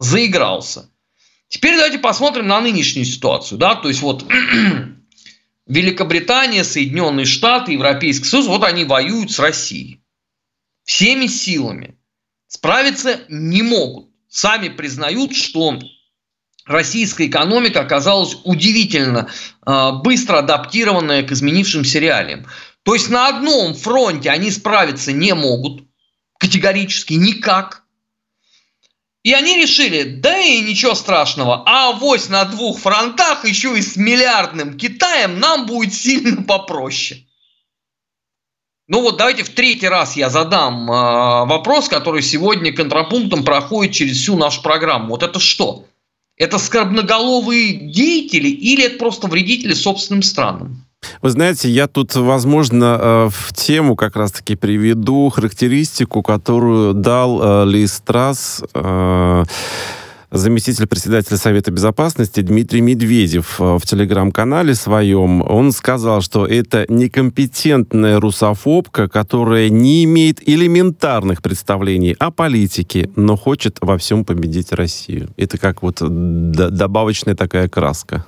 заигрался. 0.00 0.90
Теперь 1.48 1.76
давайте 1.76 1.98
посмотрим 1.98 2.48
на 2.48 2.60
нынешнюю 2.60 3.04
ситуацию. 3.04 3.58
Да? 3.58 3.76
То 3.76 3.88
есть 3.88 4.02
вот 4.02 4.24
Великобритания, 5.66 6.64
Соединенные 6.64 7.26
Штаты, 7.26 7.72
Европейский 7.72 8.24
Союз, 8.24 8.46
вот 8.46 8.64
они 8.64 8.84
воюют 8.84 9.30
с 9.30 9.38
Россией. 9.38 10.02
Всеми 10.84 11.26
силами. 11.26 11.96
Справиться 12.48 13.20
не 13.28 13.62
могут. 13.62 14.08
Сами 14.28 14.68
признают, 14.68 15.36
что 15.36 15.78
российская 16.64 17.26
экономика 17.26 17.80
оказалась 17.80 18.36
удивительно 18.44 19.28
э, 19.66 19.90
быстро 20.02 20.38
адаптированная 20.38 21.24
к 21.24 21.32
изменившимся 21.32 21.98
реалиям. 21.98 22.46
То 22.84 22.94
есть 22.94 23.10
на 23.10 23.28
одном 23.28 23.74
фронте 23.74 24.30
они 24.30 24.50
справиться 24.50 25.12
не 25.12 25.34
могут, 25.34 25.84
категорически 26.38 27.14
никак. 27.14 27.79
И 29.22 29.32
они 29.34 29.56
решили, 29.56 30.04
да 30.04 30.38
и 30.38 30.62
ничего 30.62 30.94
страшного, 30.94 31.62
а 31.66 31.90
авось 31.90 32.30
на 32.30 32.44
двух 32.46 32.78
фронтах 32.78 33.44
еще 33.44 33.78
и 33.78 33.82
с 33.82 33.96
миллиардным 33.96 34.78
Китаем 34.78 35.38
нам 35.38 35.66
будет 35.66 35.92
сильно 35.92 36.42
попроще. 36.42 37.26
Ну 38.88 39.02
вот 39.02 39.18
давайте 39.18 39.44
в 39.44 39.50
третий 39.50 39.88
раз 39.88 40.16
я 40.16 40.30
задам 40.30 40.90
э, 40.90 40.94
вопрос, 41.46 41.88
который 41.88 42.22
сегодня 42.22 42.72
контрапунктом 42.72 43.44
проходит 43.44 43.92
через 43.92 44.16
всю 44.16 44.36
нашу 44.36 44.62
программу. 44.62 45.10
Вот 45.10 45.22
это 45.22 45.38
что? 45.38 45.84
Это 46.36 46.58
скорбноголовые 46.58 47.74
деятели 47.74 48.48
или 48.48 48.86
это 48.86 48.98
просто 48.98 49.28
вредители 49.28 49.74
собственным 49.74 50.22
странам? 50.22 50.86
Вы 51.22 51.30
знаете, 51.30 51.68
я 51.68 51.86
тут, 51.86 52.14
возможно, 52.16 52.98
э, 52.98 53.28
в 53.30 53.52
тему 53.52 53.94
как 53.94 54.16
раз-таки 54.16 54.56
приведу 54.56 55.28
характеристику, 55.28 56.22
которую 56.22 56.94
дал 56.94 57.40
э, 57.42 57.70
Ли 57.70 57.86
Страс 57.86 58.62
э, 58.72 59.44
заместитель 60.30 60.86
председателя 60.86 61.36
Совета 61.36 61.72
Безопасности 61.72 62.40
Дмитрий 62.40 62.80
Медведев 62.80 63.58
в 63.58 63.80
телеграм-канале 63.84 64.74
своем, 64.74 65.42
он 65.42 65.72
сказал, 65.72 66.22
что 66.22 66.46
это 66.46 66.86
некомпетентная 66.88 68.18
русофобка, 68.18 69.08
которая 69.08 69.68
не 69.68 70.04
имеет 70.04 70.48
элементарных 70.48 71.42
представлений 71.42 72.14
о 72.18 72.30
политике, 72.30 73.10
но 73.16 73.36
хочет 73.36 73.78
во 73.80 73.98
всем 73.98 74.24
победить 74.24 74.72
Россию. 74.72 75.28
Это 75.36 75.58
как 75.58 75.82
вот 75.82 75.98
добавочная 76.00 77.34
такая 77.34 77.68
краска. 77.68 78.24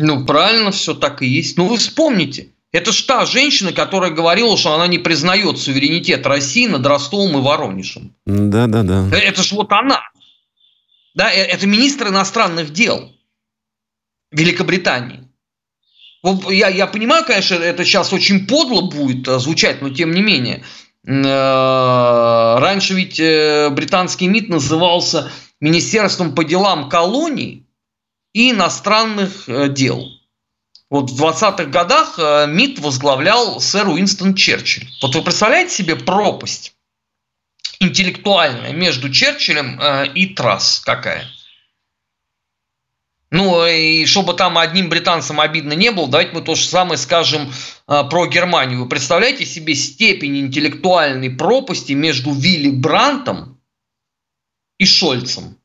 Ну, 0.00 0.24
правильно 0.24 0.70
все 0.70 0.94
так 0.94 1.22
и 1.22 1.26
есть. 1.26 1.56
Ну, 1.56 1.66
вы 1.66 1.76
вспомните, 1.76 2.52
это 2.72 2.92
ж 2.92 3.02
та 3.02 3.26
женщина, 3.26 3.72
которая 3.72 4.10
говорила, 4.10 4.56
что 4.56 4.74
она 4.74 4.86
не 4.86 4.98
признает 4.98 5.58
суверенитет 5.58 6.26
России 6.26 6.66
над 6.66 6.86
Ростовом 6.86 7.38
и 7.38 7.42
Воронежем. 7.42 8.14
Да, 8.26 8.66
да, 8.66 8.82
да. 8.82 9.08
Это 9.16 9.42
ж 9.42 9.52
вот 9.52 9.72
она. 9.72 10.02
Да, 11.14 11.32
э, 11.32 11.42
это 11.44 11.66
министр 11.66 12.08
иностранных 12.08 12.72
дел 12.72 13.12
Великобритании. 14.30 15.28
Я, 16.22 16.68
я 16.68 16.86
понимаю, 16.86 17.24
конечно, 17.24 17.54
это 17.54 17.84
сейчас 17.84 18.12
очень 18.12 18.46
подло 18.46 18.82
будет 18.82 19.26
э, 19.26 19.38
звучать, 19.40 19.82
но 19.82 19.90
тем 19.90 20.12
не 20.12 20.22
менее. 20.22 20.62
Э, 21.04 22.56
раньше 22.58 22.94
ведь 22.94 23.18
британский 23.74 24.28
МИД 24.28 24.48
назывался 24.50 25.32
Министерством 25.60 26.34
по 26.36 26.44
делам 26.44 26.88
колоний 26.88 27.66
и 28.32 28.50
иностранных 28.50 29.44
дел. 29.72 30.08
Вот 30.88 31.10
в 31.10 31.22
20-х 31.22 31.64
годах 31.66 32.18
МИД 32.48 32.80
возглавлял 32.80 33.60
сэр 33.60 33.88
Уинстон 33.88 34.34
Черчилль. 34.34 34.88
Вот 35.02 35.14
вы 35.14 35.22
представляете 35.22 35.74
себе 35.74 35.96
пропасть? 35.96 36.74
интеллектуальная 37.80 38.72
между 38.72 39.10
Черчиллем 39.10 39.80
э, 39.80 40.12
и 40.14 40.26
Трасс 40.34 40.80
какая? 40.84 41.26
Ну, 43.32 43.64
и 43.64 44.04
чтобы 44.06 44.34
там 44.34 44.58
одним 44.58 44.88
британцам 44.88 45.40
обидно 45.40 45.72
не 45.72 45.90
было, 45.92 46.08
давайте 46.08 46.32
мы 46.32 46.42
то 46.42 46.54
же 46.54 46.64
самое 46.64 46.98
скажем 46.98 47.50
э, 47.86 48.04
про 48.04 48.26
Германию. 48.26 48.80
Вы 48.80 48.88
представляете 48.88 49.46
себе 49.46 49.74
степень 49.74 50.38
интеллектуальной 50.38 51.30
пропасти 51.30 51.92
между 51.92 52.32
Вилли 52.32 52.70
Брантом 52.70 53.60
и 54.78 54.84
Шольцем? 54.84 55.56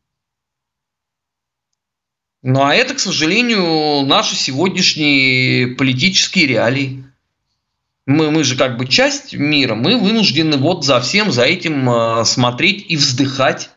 Ну, 2.47 2.63
а 2.63 2.75
это, 2.75 2.93
к 2.93 2.99
сожалению, 2.99 4.05
наши 4.05 4.35
сегодняшние 4.35 5.69
политические 5.69 6.45
реалии 6.45 7.03
мы, 8.05 8.29
мы 8.29 8.43
же 8.43 8.55
как 8.55 8.77
бы 8.77 8.85
часть 8.85 9.33
мира, 9.33 9.73
мы 9.73 9.99
вынуждены 9.99 10.57
вот 10.57 10.85
за 10.85 11.01
всем, 11.01 11.31
за 11.31 11.41
этим 11.41 11.89
э, 11.89 12.23
смотреть 12.23 12.85
и 12.87 12.97
вздыхать. 12.97 13.71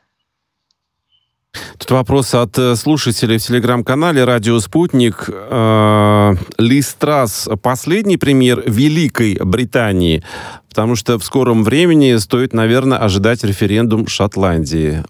Тут 1.79 1.91
вопрос 1.93 2.35
от 2.35 2.59
э, 2.59 2.77
слушателей 2.77 3.39
в 3.39 3.43
телеграм-канале 3.43 4.25
«Радио 4.25 4.61
Спутник». 4.61 5.31
Э, 5.33 6.35
Ли 6.59 6.83
Страс– 6.83 7.49
последний 7.63 8.19
пример 8.19 8.63
Великой 8.67 9.39
Британии, 9.43 10.23
потому 10.69 10.95
что 10.95 11.19
в 11.19 11.25
скором 11.25 11.65
времени 11.65 12.15
стоит, 12.19 12.53
наверное, 12.53 12.99
ожидать 12.99 13.45
референдум 13.45 14.09
Шотландии. 14.09 15.05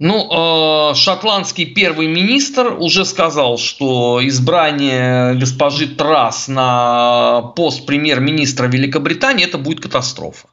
Ну, 0.00 0.92
э, 0.92 0.94
шотландский 0.94 1.66
первый 1.66 2.06
министр 2.06 2.76
уже 2.78 3.04
сказал, 3.04 3.58
что 3.58 4.20
избрание 4.22 5.34
госпожи 5.34 5.88
Трасс 5.88 6.46
на 6.46 7.42
пост 7.56 7.84
премьер-министра 7.84 8.68
Великобритании 8.68 9.44
это 9.44 9.58
будет 9.58 9.80
катастрофа. 9.80 10.48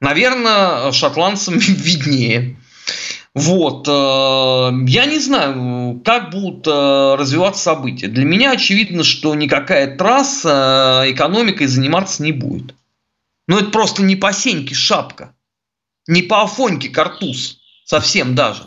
Наверное, 0.00 0.92
шотландцам 0.92 1.54
виднее. 1.58 2.56
Вот. 3.34 3.88
Э, 3.88 4.70
я 4.86 5.06
не 5.06 5.18
знаю, 5.18 6.00
как 6.04 6.30
будут 6.30 6.64
э, 6.68 7.16
развиваться 7.18 7.62
события. 7.62 8.06
Для 8.06 8.24
меня 8.24 8.52
очевидно, 8.52 9.02
что 9.02 9.34
никакая 9.34 9.96
трасса 9.96 11.02
экономикой 11.08 11.66
заниматься 11.66 12.22
не 12.22 12.30
будет. 12.30 12.76
Ну, 13.48 13.58
это 13.58 13.70
просто 13.70 14.02
не 14.02 14.14
по 14.14 14.32
сеньке 14.32 14.76
шапка, 14.76 15.34
не 16.06 16.22
по 16.22 16.42
афоньке 16.42 16.88
картуз 16.88 17.57
совсем 17.88 18.34
даже. 18.34 18.64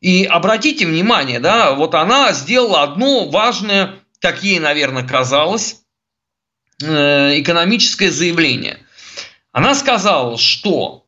И 0.00 0.24
обратите 0.24 0.86
внимание, 0.86 1.40
да, 1.40 1.74
вот 1.74 1.94
она 1.94 2.32
сделала 2.32 2.84
одно 2.84 3.28
важное, 3.28 3.96
как 4.18 4.42
ей, 4.42 4.58
наверное, 4.58 5.06
казалось, 5.06 5.82
э, 6.82 7.38
экономическое 7.38 8.10
заявление. 8.10 8.78
Она 9.52 9.74
сказала, 9.74 10.38
что 10.38 11.04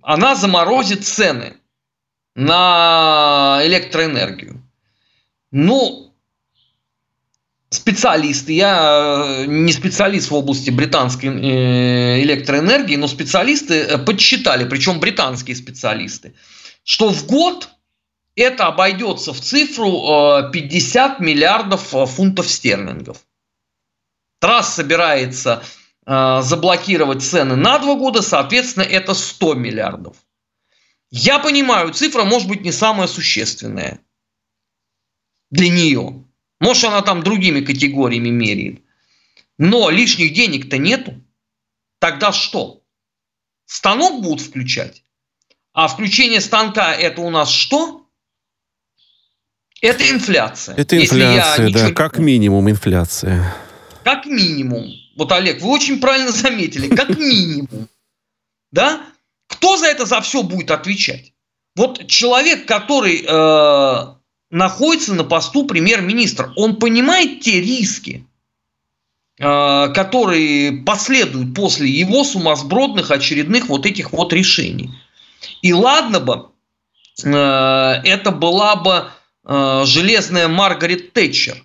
она 0.00 0.36
заморозит 0.36 1.04
цены 1.04 1.56
на 2.36 3.58
электроэнергию. 3.64 4.62
Ну, 5.50 6.14
специалисты, 7.70 8.52
я 8.52 9.42
э, 9.42 9.46
не 9.46 9.72
специалист 9.72 10.30
в 10.30 10.34
области 10.34 10.70
британской 10.70 11.30
э, 11.30 12.22
электроэнергии, 12.22 12.94
но 12.94 13.08
специалисты 13.08 13.98
подсчитали, 13.98 14.68
причем 14.68 15.00
британские 15.00 15.56
специалисты, 15.56 16.34
что 16.82 17.10
в 17.10 17.26
год 17.26 17.68
это 18.34 18.66
обойдется 18.66 19.32
в 19.32 19.40
цифру 19.40 20.50
50 20.52 21.20
э, 21.20 21.22
миллиардов 21.22 21.94
э, 21.94 22.06
фунтов 22.06 22.48
стерлингов. 22.48 23.24
Трасс 24.38 24.74
собирается 24.74 25.62
э, 26.06 26.40
заблокировать 26.42 27.22
цены 27.22 27.56
на 27.56 27.78
два 27.78 27.94
года, 27.96 28.22
соответственно, 28.22 28.84
это 28.84 29.14
100 29.14 29.54
миллиардов. 29.54 30.16
Я 31.10 31.38
понимаю, 31.40 31.92
цифра 31.92 32.24
может 32.24 32.48
быть 32.48 32.62
не 32.62 32.72
самая 32.72 33.08
существенная 33.08 34.00
для 35.50 35.68
нее. 35.68 36.24
Может, 36.60 36.84
она 36.84 37.02
там 37.02 37.22
другими 37.22 37.60
категориями 37.60 38.28
меряет. 38.28 38.82
Но 39.58 39.90
лишних 39.90 40.32
денег-то 40.32 40.78
нету. 40.78 41.22
Тогда 41.98 42.32
что? 42.32 42.82
Станок 43.66 44.22
будут 44.22 44.40
включать? 44.40 45.04
А 45.72 45.88
включение 45.88 46.40
станка 46.40 46.94
это 46.94 47.20
у 47.20 47.30
нас 47.30 47.50
что? 47.50 48.06
Это 49.80 50.08
инфляция. 50.10 50.74
Это 50.76 51.00
инфляция, 51.00 51.70
да, 51.70 51.92
как 51.92 52.18
минимум 52.18 52.68
инфляция. 52.68 53.54
Как 54.04 54.26
минимум. 54.26 54.90
Вот, 55.16 55.32
Олег, 55.32 55.62
вы 55.62 55.70
очень 55.70 56.00
правильно 56.00 56.32
заметили, 56.32 56.94
как 56.94 57.10
минимум. 57.18 57.88
Да? 58.72 59.00
Кто 59.46 59.76
за 59.76 59.86
это 59.86 60.06
за 60.06 60.20
все 60.20 60.42
будет 60.42 60.70
отвечать? 60.70 61.32
Вот 61.76 62.06
человек, 62.08 62.66
который 62.66 63.24
э, 63.26 64.14
находится 64.50 65.14
на 65.14 65.24
посту 65.24 65.66
премьер-министра, 65.66 66.52
он 66.56 66.76
понимает 66.76 67.40
те 67.40 67.60
риски, 67.60 68.26
э, 69.38 69.92
которые 69.94 70.72
последуют 70.84 71.54
после 71.54 71.88
его 71.88 72.24
сумасбродных 72.24 73.10
очередных 73.10 73.68
вот 73.68 73.86
этих 73.86 74.12
вот 74.12 74.32
решений. 74.32 74.90
И 75.62 75.72
ладно 75.72 76.20
бы, 76.20 76.48
э, 77.22 77.28
это 77.28 78.30
была 78.30 78.76
бы 78.76 79.10
э, 79.44 79.82
железная 79.84 80.48
Маргарет 80.48 81.12
Тэтчер, 81.12 81.56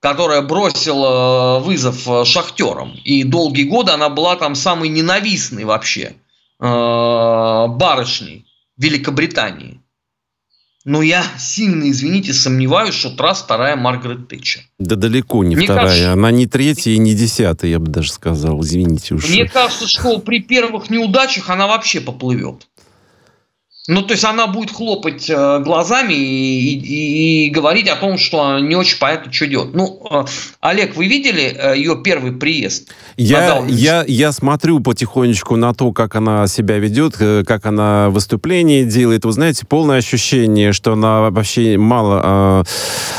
которая 0.00 0.42
бросила 0.42 1.60
вызов 1.60 2.26
шахтерам. 2.26 2.94
И 3.04 3.24
долгие 3.24 3.64
годы 3.64 3.92
она 3.92 4.08
была 4.08 4.36
там 4.36 4.54
самой 4.54 4.88
ненавистной 4.88 5.64
вообще 5.64 6.14
барышней 6.58 8.46
Великобритании. 8.76 9.83
Но 10.84 11.00
я 11.00 11.24
сильно, 11.38 11.90
извините, 11.90 12.34
сомневаюсь, 12.34 12.94
что 12.94 13.14
раз 13.16 13.42
вторая 13.42 13.74
Маргарет 13.74 14.28
Тэтчер. 14.28 14.62
Да 14.78 14.96
далеко 14.96 15.42
не 15.42 15.56
Мне 15.56 15.64
вторая. 15.64 15.86
Кажется, 15.86 16.12
Она 16.12 16.30
не 16.30 16.46
третья 16.46 16.90
и 16.90 16.98
не 16.98 17.14
десятая, 17.14 17.70
я 17.70 17.78
бы 17.78 17.86
даже 17.86 18.12
сказал. 18.12 18.60
Извините 18.62 19.14
уж. 19.14 19.30
Мне 19.30 19.48
кажется, 19.48 19.88
что 19.88 20.18
при 20.18 20.40
первых 20.40 20.90
неудачах 20.90 21.48
она 21.48 21.66
вообще 21.66 22.02
поплывет. 22.02 22.66
Ну, 23.86 24.00
то 24.00 24.12
есть 24.12 24.24
она 24.24 24.46
будет 24.46 24.70
хлопать 24.70 25.28
э, 25.28 25.58
глазами 25.58 26.14
и, 26.14 26.78
и, 26.78 27.48
и 27.48 27.50
говорить 27.50 27.86
о 27.86 27.96
том, 27.96 28.16
что 28.16 28.58
не 28.58 28.76
очень 28.76 28.98
понятно, 28.98 29.30
что 29.30 29.46
делать. 29.46 29.74
Ну, 29.74 30.00
э, 30.10 30.24
Олег, 30.60 30.96
вы 30.96 31.06
видели 31.06 31.54
э, 31.54 31.76
ее 31.76 32.00
первый 32.02 32.32
приезд? 32.32 32.88
Я, 33.18 33.62
я, 33.68 34.02
я 34.08 34.32
смотрю 34.32 34.80
потихонечку 34.80 35.56
на 35.56 35.74
то, 35.74 35.92
как 35.92 36.16
она 36.16 36.46
себя 36.46 36.78
ведет, 36.78 37.16
э, 37.20 37.44
как 37.46 37.66
она 37.66 38.08
выступление 38.08 38.86
делает. 38.86 39.26
Вы 39.26 39.32
знаете, 39.32 39.66
полное 39.66 39.98
ощущение, 39.98 40.72
что 40.72 40.94
она 40.94 41.28
вообще 41.28 41.76
мало 41.76 42.64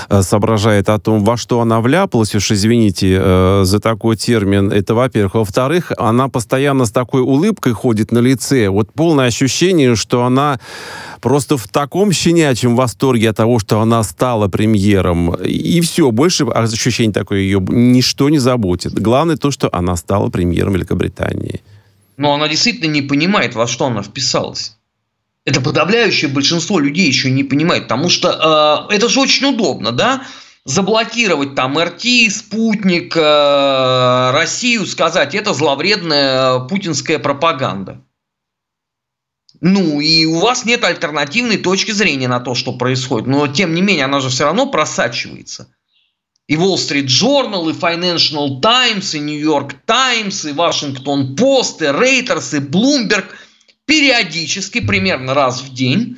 э, 0.10 0.22
соображает 0.24 0.90
о 0.90 0.98
том, 0.98 1.24
во 1.24 1.38
что 1.38 1.62
она 1.62 1.80
вляпалась. 1.80 2.34
Уж 2.34 2.50
извините 2.50 3.20
э, 3.22 3.62
за 3.66 3.80
такой 3.80 4.16
термин. 4.16 4.72
Это, 4.72 4.96
во-первых. 4.96 5.36
Во-вторых, 5.36 5.92
она 5.96 6.28
постоянно 6.28 6.86
с 6.86 6.92
такой 6.92 7.22
улыбкой 7.22 7.74
ходит 7.74 8.12
на 8.12 8.18
лице. 8.18 8.70
Вот 8.70 8.92
полное 8.92 9.28
ощущение, 9.28 9.96
что 9.96 10.24
она 10.24 10.55
просто 11.22 11.58
в 11.58 11.68
таком 11.68 12.12
щенячьем 12.12 12.76
восторге 12.76 13.30
от 13.30 13.38
того, 13.38 13.60
что 13.60 13.80
она 13.82 14.04
стала 14.04 14.48
премьером. 14.48 15.36
И 15.36 15.82
все, 15.82 16.12
больше 16.12 16.44
ощущение 16.46 17.14
такое 17.14 17.40
ее 17.40 17.60
ничто 17.68 18.30
не 18.30 18.40
заботит. 18.40 18.94
Главное 18.94 19.38
то, 19.38 19.52
что 19.52 19.70
она 19.72 19.96
стала 19.96 20.30
премьером 20.30 20.74
Великобритании. 20.74 21.62
Но 22.18 22.34
она 22.34 22.48
действительно 22.48 22.92
не 22.92 23.02
понимает, 23.02 23.56
во 23.56 23.68
что 23.68 23.86
она 23.86 24.02
вписалась. 24.02 24.78
Это 25.46 25.62
подавляющее 25.62 26.30
большинство 26.30 26.80
людей 26.80 27.08
еще 27.08 27.30
не 27.30 27.44
понимает, 27.44 27.84
потому 27.84 28.10
что 28.10 28.88
э, 28.90 28.96
это 28.96 29.10
же 29.10 29.20
очень 29.20 29.46
удобно, 29.48 29.92
да? 29.92 30.24
Заблокировать 30.66 31.54
там 31.54 31.78
РТ, 31.78 32.04
Спутник, 32.32 33.16
э, 33.16 34.32
Россию, 34.34 34.88
сказать, 34.88 35.36
это 35.36 35.54
зловредная 35.54 36.60
путинская 36.62 37.20
пропаганда. 37.20 38.02
Ну, 39.62 40.00
и 40.00 40.26
у 40.26 40.40
вас 40.40 40.66
нет 40.66 40.84
альтернативной 40.84 41.58
точки 41.58 41.92
зрения 41.92 42.28
на 42.28 42.40
то, 42.40 42.56
что 42.56 42.74
происходит. 42.74 43.28
Но, 43.28 43.48
тем 43.48 43.74
не 43.74 43.82
менее, 43.82 44.06
она 44.06 44.20
же 44.20 44.30
все 44.30 44.46
равно 44.46 44.68
просачивается. 44.68 45.74
И 46.48 46.56
Wall 46.56 46.76
Street 46.76 47.08
Journal, 47.08 47.70
и 47.70 47.74
Financial 47.74 48.62
Times, 48.62 49.16
и 49.16 49.20
New 49.20 49.40
York 49.40 49.74
Times, 49.86 50.46
и 50.46 50.52
Washington 50.52 51.36
Post, 51.36 51.82
и 51.82 51.86
Reuters, 51.86 52.56
и 52.56 52.60
Bloomberg 52.60 53.26
периодически, 53.86 54.80
примерно 54.80 55.34
раз 55.34 55.62
в 55.62 55.74
день, 55.74 56.18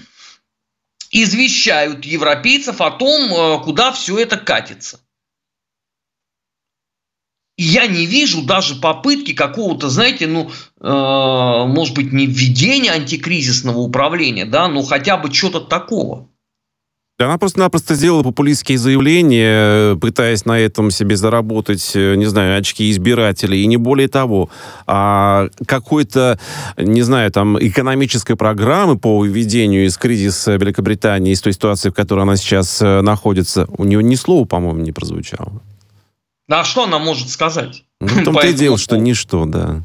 извещают 1.12 2.04
европейцев 2.06 2.82
о 2.82 2.92
том, 2.92 3.34
э, 3.34 3.64
куда 3.64 3.92
все 3.92 4.18
это 4.18 4.38
катится. 4.38 5.00
Я 7.58 7.88
не 7.88 8.06
вижу 8.06 8.44
даже 8.44 8.76
попытки 8.76 9.34
какого-то, 9.34 9.90
знаете, 9.90 10.28
ну, 10.28 10.52
э, 10.80 11.66
может 11.68 11.96
быть, 11.96 12.14
не 12.14 12.28
введения 12.28 12.92
антикризисного 12.92 13.80
управления, 13.80 14.46
да, 14.46 14.68
но 14.68 14.84
хотя 14.84 15.18
бы 15.18 15.34
что-то 15.34 15.62
такого. 15.62 16.28
Она 17.20 17.40
просто-напросто 17.40 17.96
сделала 17.96 18.22
популистские 18.22 18.78
заявления, 18.78 19.96
пытаясь 19.96 20.46
на 20.46 20.60
этом 20.60 20.92
себе 20.92 21.18
заработать, 21.18 21.94
э, 21.96 22.14
не 22.14 22.26
знаю, 22.26 22.60
очки 22.60 22.92
избирателей, 22.92 23.64
и 23.64 23.66
не 23.66 23.78
более 23.78 24.08
того. 24.08 24.52
А 24.86 25.48
какой-то, 25.66 26.40
не 26.78 27.02
знаю, 27.02 27.32
там, 27.32 27.58
экономической 27.60 28.36
программы 28.36 29.00
по 29.00 29.18
выведению 29.18 29.88
из 29.88 29.98
кризиса 29.98 30.58
Великобритании, 30.58 31.34
из 31.34 31.42
той 31.42 31.54
ситуации, 31.54 31.90
в 31.90 31.94
которой 31.94 32.22
она 32.22 32.36
сейчас 32.36 32.84
э, 32.84 33.02
находится, 33.02 33.66
у 33.80 33.84
нее 33.84 34.04
ни 34.04 34.14
слова, 34.14 34.46
по-моему, 34.46 34.82
не 34.82 34.92
прозвучало. 34.92 35.64
А 36.50 36.64
что 36.64 36.84
она 36.84 37.00
может 37.00 37.30
сказать? 37.30 37.84
Ну, 38.00 38.08
в 38.08 38.24
том-то 38.24 38.48
и 38.48 38.54
дело, 38.54 38.78
что 38.78 38.96
ничто, 38.96 39.46
да. 39.46 39.82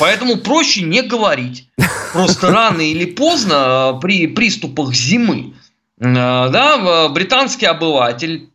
Поэтому 0.00 0.36
проще 0.36 0.82
не 0.82 1.02
говорить. 1.02 1.68
Просто 2.12 2.50
рано 2.50 2.80
или 2.80 3.04
поздно 3.04 3.94
э, 3.94 4.00
при 4.00 4.26
приступах 4.26 4.92
зимы 4.92 5.54
э, 6.00 6.04
да, 6.04 7.08
британский 7.10 7.66
обыватель 7.66 8.50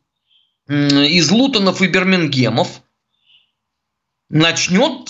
из 0.68 1.30
Лутонов 1.32 1.82
и 1.82 1.88
Бирмингемов 1.88 2.82
начнет 4.30 5.10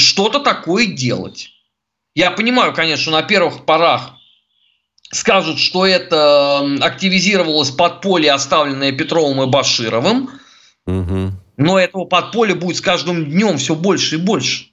что-то 0.00 0.40
такое 0.40 0.86
делать. 0.86 1.50
Я 2.14 2.30
понимаю, 2.30 2.72
конечно, 2.72 3.12
на 3.12 3.22
первых 3.22 3.64
порах 3.64 4.14
скажут, 5.10 5.58
что 5.58 5.84
это 5.84 6.60
активизировалось 6.80 7.70
подполье, 7.70 8.32
оставленное 8.32 8.92
Петровым 8.92 9.42
и 9.42 9.46
Башировым– 9.46 10.30
Угу. 10.86 11.32
Но 11.56 11.78
этого 11.78 12.04
подполья 12.04 12.54
будет 12.54 12.76
с 12.76 12.80
каждым 12.80 13.24
днем 13.26 13.58
все 13.58 13.74
больше 13.74 14.16
и 14.16 14.18
больше. 14.18 14.66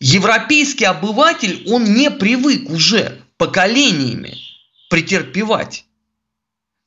Европейский 0.00 0.84
обыватель, 0.84 1.64
он 1.68 1.84
не 1.94 2.10
привык 2.10 2.68
уже 2.68 3.20
поколениями 3.36 4.36
претерпевать. 4.90 5.86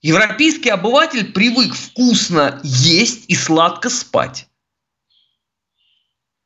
Европейский 0.01 0.69
обыватель 0.69 1.31
привык 1.31 1.73
вкусно 1.73 2.61
есть 2.63 3.25
и 3.27 3.35
сладко 3.35 3.89
спать. 3.89 4.47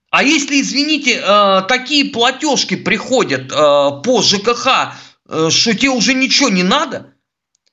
А 0.09 0.23
если, 0.23 0.59
извините, 0.61 1.21
э, 1.23 1.61
такие 1.67 2.11
платежки 2.11 2.75
приходят 2.75 3.51
э, 3.51 3.55
по 3.55 4.21
ЖКХ, 4.21 4.93
э, 5.29 5.49
что 5.49 5.73
тебе 5.73 5.89
уже 5.89 6.13
ничего 6.13 6.49
не 6.49 6.63
надо, 6.63 7.10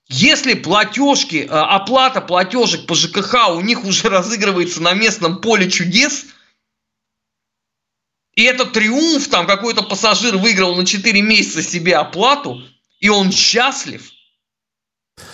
если 0.08 0.54
платежки, 0.54 1.36
э, 1.36 1.46
оплата 1.46 2.20
платежек 2.20 2.86
по 2.86 2.94
ЖКХ 2.94 3.50
у 3.50 3.60
них 3.60 3.84
уже 3.84 4.08
разыгрывается 4.08 4.82
на 4.82 4.94
местном 4.94 5.40
поле 5.40 5.70
чудес, 5.70 6.26
и 8.34 8.44
это 8.44 8.66
триумф, 8.66 9.28
там 9.28 9.46
какой-то 9.46 9.82
пассажир 9.82 10.36
выиграл 10.36 10.76
на 10.76 10.86
4 10.86 11.20
месяца 11.22 11.62
себе 11.62 11.96
оплату, 11.96 12.62
и 13.00 13.08
он 13.08 13.32
счастлив, 13.32 14.12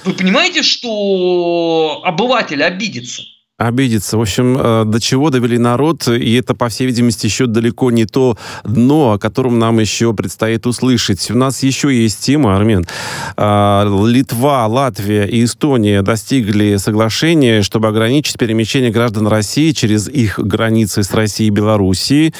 вы 0.04 0.14
понимаете, 0.14 0.62
что 0.62 2.00
обыватель 2.04 2.62
обидится? 2.62 3.22
Обидеться. 3.66 4.18
В 4.18 4.20
общем, 4.20 4.56
э, 4.58 4.84
до 4.84 5.00
чего 5.00 5.30
довели 5.30 5.58
народ, 5.58 6.08
и 6.08 6.34
это, 6.34 6.54
по 6.54 6.68
всей 6.68 6.86
видимости, 6.86 7.26
еще 7.26 7.46
далеко 7.46 7.90
не 7.90 8.04
то 8.06 8.36
дно, 8.64 9.12
о 9.12 9.18
котором 9.18 9.58
нам 9.58 9.80
еще 9.80 10.12
предстоит 10.14 10.66
услышать. 10.66 11.30
У 11.30 11.36
нас 11.36 11.62
еще 11.62 11.94
есть 11.94 12.20
тема, 12.20 12.56
Армен. 12.56 12.86
А, 13.36 13.84
Литва, 14.06 14.66
Латвия 14.66 15.24
и 15.24 15.44
Эстония 15.44 16.02
достигли 16.02 16.76
соглашения, 16.76 17.62
чтобы 17.62 17.88
ограничить 17.88 18.38
перемещение 18.38 18.90
граждан 18.90 19.26
России 19.26 19.72
через 19.72 20.08
их 20.08 20.38
границы 20.38 21.02
с 21.02 21.12
Россией 21.12 21.48
и 21.48 21.52
Белоруссией. 21.52 22.34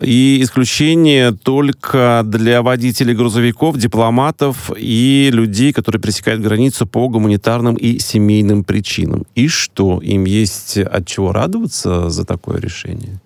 И 0.00 0.38
исключение 0.42 1.32
только 1.32 2.22
для 2.24 2.62
водителей 2.62 3.14
грузовиков, 3.14 3.76
дипломатов 3.76 4.70
и 4.76 5.30
людей, 5.32 5.72
которые 5.72 6.00
пересекают 6.00 6.42
границу 6.42 6.86
по 6.86 7.08
гуманитарным 7.08 7.74
и 7.76 7.98
семейным 7.98 8.64
причинам. 8.64 9.24
И 9.34 9.48
что? 9.48 10.00
Им 10.00 10.24
есть 10.24 10.55
есть 10.56 10.78
от 10.78 11.06
чего 11.06 11.32
радоваться 11.32 12.10
за 12.10 12.24
такое 12.24 12.60
решение? 12.60 13.20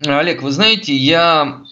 Олег, 0.00 0.42
вы 0.42 0.50
знаете, 0.50 0.94
я 0.94 1.62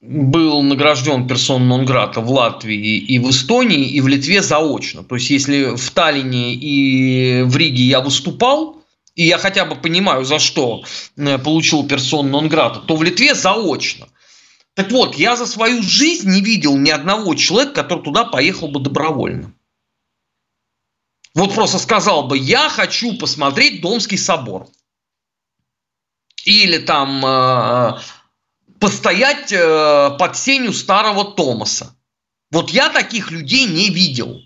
был 0.00 0.62
награжден 0.62 1.26
персон 1.26 1.68
Нонграта 1.68 2.20
в 2.20 2.30
Латвии 2.30 2.98
и 2.98 3.18
в 3.18 3.30
Эстонии, 3.30 3.88
и 3.88 4.00
в 4.00 4.08
Литве 4.08 4.42
заочно. 4.42 5.02
То 5.02 5.16
есть, 5.16 5.30
если 5.30 5.76
в 5.76 5.90
Таллине 5.90 6.54
и 6.54 7.42
в 7.42 7.56
Риге 7.56 7.84
я 7.84 8.00
выступал, 8.00 8.76
и 9.14 9.24
я 9.24 9.38
хотя 9.38 9.64
бы 9.64 9.74
понимаю, 9.74 10.24
за 10.24 10.38
что 10.38 10.84
э, 11.16 11.38
получил 11.38 11.86
персон 11.86 12.30
Нонграта, 12.30 12.80
то 12.80 12.96
в 12.96 13.02
Литве 13.02 13.34
заочно. 13.34 14.06
Так 14.74 14.92
вот, 14.92 15.16
я 15.16 15.34
за 15.34 15.46
свою 15.46 15.82
жизнь 15.82 16.30
не 16.30 16.40
видел 16.40 16.76
ни 16.76 16.90
одного 16.90 17.34
человека, 17.34 17.82
который 17.82 18.04
туда 18.04 18.24
поехал 18.24 18.68
бы 18.68 18.78
добровольно. 18.78 19.52
Вот 21.34 21.54
просто 21.54 21.78
сказал 21.78 22.26
бы, 22.26 22.38
я 22.38 22.68
хочу 22.68 23.16
посмотреть 23.16 23.80
Домский 23.80 24.18
собор. 24.18 24.68
Или 26.44 26.78
там 26.78 27.24
э, 27.24 27.98
постоять 28.80 29.52
э, 29.52 30.16
под 30.18 30.36
сенью 30.36 30.72
старого 30.72 31.24
Томаса. 31.24 31.94
Вот 32.50 32.70
я 32.70 32.88
таких 32.88 33.30
людей 33.30 33.66
не 33.66 33.90
видел. 33.90 34.40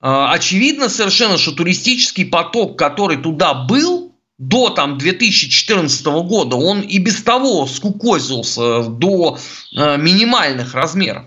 Э, 0.00 0.26
очевидно 0.30 0.88
совершенно, 0.88 1.36
что 1.36 1.52
туристический 1.52 2.24
поток, 2.26 2.78
который 2.78 3.18
туда 3.18 3.54
был 3.54 4.10
до 4.38 4.70
там, 4.70 4.96
2014 4.96 6.06
года, 6.06 6.56
он 6.56 6.80
и 6.80 6.98
без 6.98 7.22
того 7.22 7.66
скукозился 7.66 8.84
до 8.84 9.38
э, 9.76 9.98
минимальных 9.98 10.72
размеров. 10.74 11.26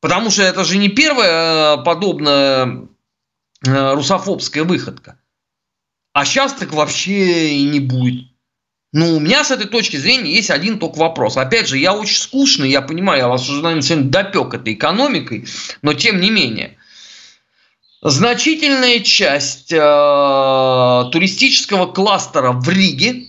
Потому 0.00 0.30
что 0.30 0.42
это 0.42 0.64
же 0.64 0.78
не 0.78 0.88
первая 0.88 1.78
подобная 1.78 2.88
русофобская 3.62 4.64
выходка. 4.64 5.18
А 6.12 6.24
сейчас 6.24 6.54
так 6.54 6.72
вообще 6.72 7.50
и 7.50 7.64
не 7.64 7.80
будет. 7.80 8.26
Ну, 8.92 9.16
у 9.16 9.20
меня 9.20 9.44
с 9.44 9.50
этой 9.50 9.66
точки 9.66 9.96
зрения 9.96 10.32
есть 10.32 10.50
один 10.50 10.78
только 10.78 10.98
вопрос. 10.98 11.36
Опять 11.36 11.68
же, 11.68 11.76
я 11.76 11.92
очень 11.92 12.16
скучный, 12.16 12.70
я 12.70 12.80
понимаю, 12.80 13.20
я 13.20 13.28
вас 13.28 13.48
уже, 13.48 13.62
наверное, 13.62 13.82
сегодня 13.82 14.10
допек 14.10 14.54
этой 14.54 14.72
экономикой, 14.72 15.46
но 15.82 15.92
тем 15.92 16.20
не 16.20 16.30
менее. 16.30 16.78
Значительная 18.00 19.00
часть 19.00 19.72
э, 19.72 21.10
туристического 21.12 21.92
кластера 21.92 22.52
в 22.52 22.66
Риге, 22.68 23.26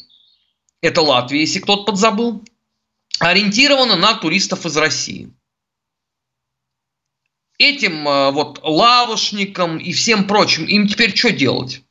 это 0.81 1.01
Латвия, 1.01 1.41
если 1.41 1.59
кто-то 1.59 1.83
подзабыл, 1.83 2.43
ориентирована 3.19 3.97
на 3.97 4.13
туристов 4.13 4.65
из 4.65 4.77
России. 4.77 5.29
Этим 7.59 8.07
э, 8.07 8.31
вот 8.31 8.61
лавошникам 8.63 9.77
и 9.77 9.91
всем 9.91 10.25
прочим, 10.25 10.65
им 10.65 10.87
теперь 10.87 11.15
что 11.15 11.31
делать? 11.31 11.83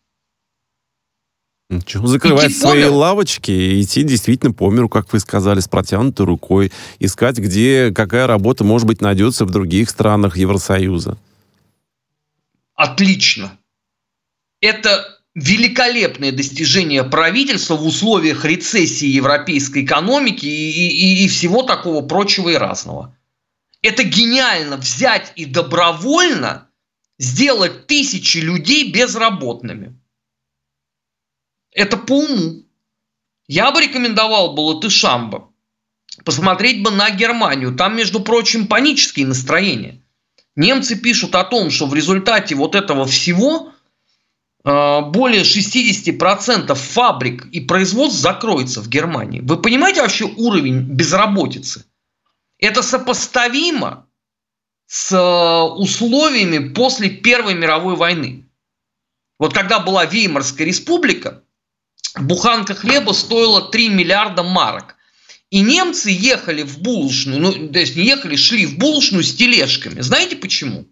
Ничего, 1.68 2.07
закрывать 2.07 2.52
идти 2.52 2.61
свои 2.61 2.85
лавочки 2.85 3.50
и 3.50 3.83
идти 3.83 4.02
действительно 4.02 4.54
по 4.54 4.70
миру, 4.70 4.88
как 4.88 5.12
вы 5.12 5.20
сказали, 5.20 5.61
с 5.61 5.68
протянутой 5.68 6.24
рукой, 6.24 6.72
искать, 6.98 7.37
где 7.37 7.92
какая 7.94 8.26
работа, 8.26 8.64
может 8.64 8.87
быть, 8.87 9.02
найдется 9.02 9.44
в 9.44 9.50
других 9.50 9.90
странах 9.90 10.38
Евросоюза. 10.38 11.18
Отлично. 12.74 13.59
Это 14.62 15.18
великолепное 15.35 16.33
достижение 16.33 17.04
правительства 17.04 17.76
в 17.76 17.85
условиях 17.85 18.46
рецессии 18.46 19.07
европейской 19.07 19.85
экономики 19.85 20.46
и, 20.46 20.88
и, 20.88 21.24
и 21.24 21.28
всего 21.28 21.62
такого 21.62 22.00
прочего 22.00 22.48
и 22.48 22.54
разного. 22.54 23.14
Это 23.82 24.02
гениально 24.02 24.76
взять 24.76 25.32
и 25.36 25.44
добровольно 25.44 26.70
сделать 27.18 27.86
тысячи 27.86 28.38
людей 28.38 28.92
безработными. 28.92 29.98
Это 31.72 31.96
по 31.96 32.18
уму. 32.18 32.64
Я 33.46 33.70
бы 33.70 33.80
рекомендовал 33.82 34.54
бы 34.54 34.60
латышам 34.60 35.30
бы 35.30 35.48
посмотреть 36.24 36.82
бы 36.82 36.90
на 36.90 37.10
Германию. 37.10 37.74
Там, 37.74 37.96
между 37.96 38.20
прочим, 38.20 38.66
панические 38.66 39.26
настроения. 39.26 40.02
Немцы 40.56 40.96
пишут 40.96 41.34
о 41.34 41.44
том, 41.44 41.70
что 41.70 41.86
в 41.86 41.94
результате 41.94 42.54
вот 42.54 42.74
этого 42.74 43.06
всего 43.06 43.72
э, 44.64 45.00
более 45.02 45.42
60% 45.42 46.74
фабрик 46.74 47.46
и 47.52 47.60
производств 47.60 48.20
закроется 48.20 48.80
в 48.80 48.88
Германии. 48.88 49.40
Вы 49.40 49.58
понимаете 49.58 50.02
вообще 50.02 50.24
уровень 50.24 50.80
безработицы? 50.80 51.84
Это 52.58 52.82
сопоставимо 52.82 54.08
с 54.86 55.12
э, 55.12 55.80
условиями 55.80 56.72
после 56.72 57.10
Первой 57.10 57.54
мировой 57.54 57.96
войны. 57.96 58.48
Вот 59.38 59.54
когда 59.54 59.78
была 59.78 60.04
Веймарская 60.04 60.66
республика, 60.66 61.44
буханка 62.18 62.74
хлеба 62.74 63.12
стоила 63.12 63.70
3 63.70 63.90
миллиарда 63.90 64.42
марок. 64.42 64.96
И 65.50 65.60
немцы 65.60 66.10
ехали 66.10 66.62
в 66.62 66.80
булочную, 66.80 67.40
ну, 67.40 67.68
то 67.68 67.78
есть 67.78 67.96
не 67.96 68.04
ехали, 68.04 68.36
шли 68.36 68.66
в 68.66 68.76
булочную 68.76 69.24
с 69.24 69.34
тележками. 69.34 70.00
Знаете 70.00 70.36
почему? 70.36 70.86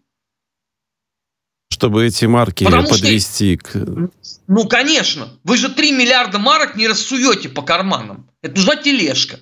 Чтобы 1.70 2.06
эти 2.06 2.24
марки 2.24 2.64
Потому 2.64 2.88
подвести 2.88 3.58
что, 3.58 3.70
к... 3.70 4.10
Ну, 4.46 4.66
конечно. 4.66 5.28
Вы 5.44 5.58
же 5.58 5.68
3 5.68 5.92
миллиарда 5.92 6.38
марок 6.38 6.76
не 6.76 6.88
рассуете 6.88 7.50
по 7.50 7.60
карманам. 7.60 8.30
Это 8.40 8.56
нужна 8.56 8.76
тележка. 8.76 9.40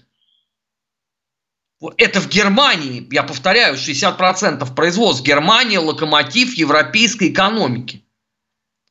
Это 1.96 2.20
в 2.20 2.28
Германии, 2.28 3.06
я 3.10 3.22
повторяю, 3.22 3.76
60% 3.76 4.74
производств. 4.74 5.24
Германия– 5.24 5.78
локомотив 5.80 6.54
европейской 6.54 7.30
экономики. 7.30 8.04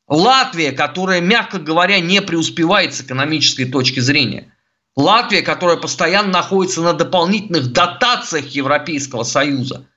Латвия, 0.08 0.72
которая, 0.72 1.22
мягко 1.22 1.60
говоря, 1.60 2.00
не 2.00 2.22
преуспевает 2.22 2.94
с 2.94 3.02
экономической 3.02 3.66
точки 3.66 4.00
зрения. 4.00 4.54
Латвия, 4.96 5.42
которая 5.42 5.78
постоянно 5.78 6.30
находится 6.30 6.82
на 6.82 6.94
дополнительных 6.94 7.72
дотациях 7.72 8.48
Европейского 8.50 9.24
Союза. 9.24 9.88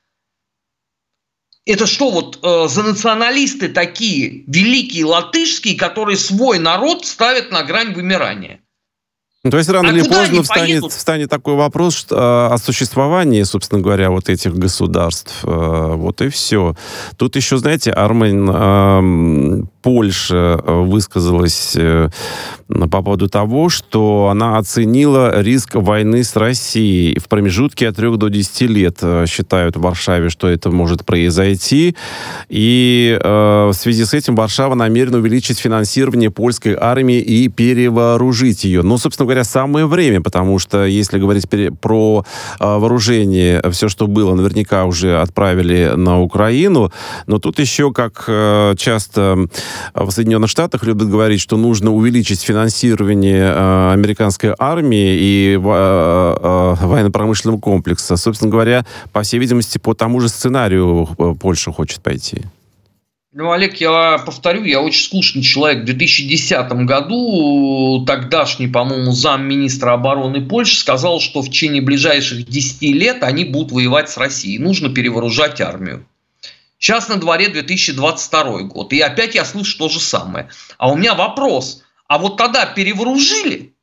Это 1.66 1.86
что 1.86 2.10
вот 2.10 2.38
э, 2.42 2.68
за 2.68 2.82
националисты 2.84 3.68
такие 3.68 4.44
великие 4.46 5.04
латышские, 5.04 5.76
которые 5.76 6.16
свой 6.16 6.60
народ 6.60 7.04
ставят 7.04 7.50
на 7.50 7.64
грань 7.64 7.92
вымирания? 7.92 8.62
Ну, 9.46 9.50
то 9.50 9.58
есть 9.58 9.70
рано 9.70 9.90
а 9.90 9.92
или 9.92 10.02
поздно 10.02 10.42
встанет, 10.42 10.92
встанет 10.92 11.30
такой 11.30 11.54
вопрос 11.54 11.94
что, 11.94 12.16
а, 12.18 12.48
о 12.52 12.58
существовании, 12.58 13.44
собственно 13.44 13.80
говоря, 13.80 14.10
вот 14.10 14.28
этих 14.28 14.56
государств. 14.56 15.32
А, 15.44 15.94
вот 15.94 16.20
и 16.20 16.30
все. 16.30 16.74
Тут 17.16 17.36
еще, 17.36 17.56
знаете, 17.56 17.92
Армен, 17.92 18.50
а, 18.52 19.00
Польша 19.86 20.60
высказалась 20.66 21.76
э, 21.76 22.08
по 22.68 23.02
поводу 23.02 23.28
того, 23.28 23.68
что 23.68 24.26
она 24.32 24.58
оценила 24.58 25.40
риск 25.40 25.76
войны 25.76 26.24
с 26.24 26.34
Россией 26.34 27.16
в 27.20 27.28
промежутке 27.28 27.88
от 27.88 27.94
3 27.94 28.16
до 28.16 28.26
10 28.26 28.62
лет. 28.62 28.98
Э, 29.02 29.26
считают 29.28 29.76
в 29.76 29.82
Варшаве, 29.82 30.28
что 30.28 30.48
это 30.48 30.72
может 30.72 31.06
произойти. 31.06 31.94
И 32.48 33.16
э, 33.22 33.68
в 33.68 33.74
связи 33.74 34.04
с 34.04 34.12
этим 34.12 34.34
Варшава 34.34 34.74
намерена 34.74 35.18
увеличить 35.18 35.60
финансирование 35.60 36.32
польской 36.32 36.74
армии 36.74 37.20
и 37.20 37.46
перевооружить 37.46 38.64
ее. 38.64 38.82
Ну, 38.82 38.98
собственно 38.98 39.26
говоря, 39.26 39.44
самое 39.44 39.86
время, 39.86 40.20
потому 40.20 40.58
что 40.58 40.84
если 40.84 41.20
говорить 41.20 41.46
про 41.80 42.24
вооружение, 42.58 43.62
все, 43.70 43.88
что 43.88 44.08
было, 44.08 44.34
наверняка 44.34 44.84
уже 44.84 45.20
отправили 45.20 45.92
на 45.94 46.20
Украину. 46.20 46.90
Но 47.28 47.38
тут 47.38 47.60
еще, 47.60 47.92
как 47.92 48.24
э, 48.26 48.74
часто 48.76 49.46
в 49.94 50.10
Соединенных 50.10 50.50
Штатах 50.50 50.84
любят 50.84 51.08
говорить, 51.08 51.40
что 51.40 51.56
нужно 51.56 51.92
увеличить 51.92 52.42
финансирование 52.42 53.44
э, 53.44 53.92
американской 53.92 54.54
армии 54.58 55.16
и 55.18 55.54
э, 55.54 55.58
военно-промышленного 55.58 57.58
комплекса. 57.58 58.16
Собственно 58.16 58.50
говоря, 58.50 58.84
по 59.12 59.22
всей 59.22 59.38
видимости, 59.38 59.78
по 59.78 59.94
тому 59.94 60.20
же 60.20 60.28
сценарию 60.28 61.06
Польша 61.40 61.72
хочет 61.72 62.02
пойти. 62.02 62.42
Ну, 63.38 63.52
Олег, 63.52 63.76
я 63.82 64.16
повторю, 64.24 64.64
я 64.64 64.80
очень 64.80 65.04
скучный 65.04 65.42
человек. 65.42 65.82
В 65.82 65.84
2010 65.84 66.72
году 66.86 68.02
тогдашний, 68.06 68.66
по-моему, 68.66 69.12
замминистра 69.12 69.92
обороны 69.92 70.40
Польши 70.40 70.78
сказал, 70.78 71.20
что 71.20 71.42
в 71.42 71.50
течение 71.50 71.82
ближайших 71.82 72.48
10 72.48 72.80
лет 72.94 73.22
они 73.22 73.44
будут 73.44 73.72
воевать 73.72 74.08
с 74.08 74.16
Россией. 74.16 74.58
Нужно 74.58 74.88
перевооружать 74.88 75.60
армию. 75.60 76.06
Сейчас 76.86 77.08
на 77.08 77.16
дворе 77.16 77.48
2022 77.48 78.60
год. 78.62 78.92
И 78.92 79.00
опять 79.00 79.34
я 79.34 79.44
слышу 79.44 79.76
то 79.76 79.88
же 79.88 79.98
самое. 79.98 80.50
А 80.78 80.88
у 80.88 80.94
меня 80.94 81.16
вопрос. 81.16 81.82
А 82.06 82.16
вот 82.16 82.36
тогда 82.36 82.64
перевооружили? 82.64 83.74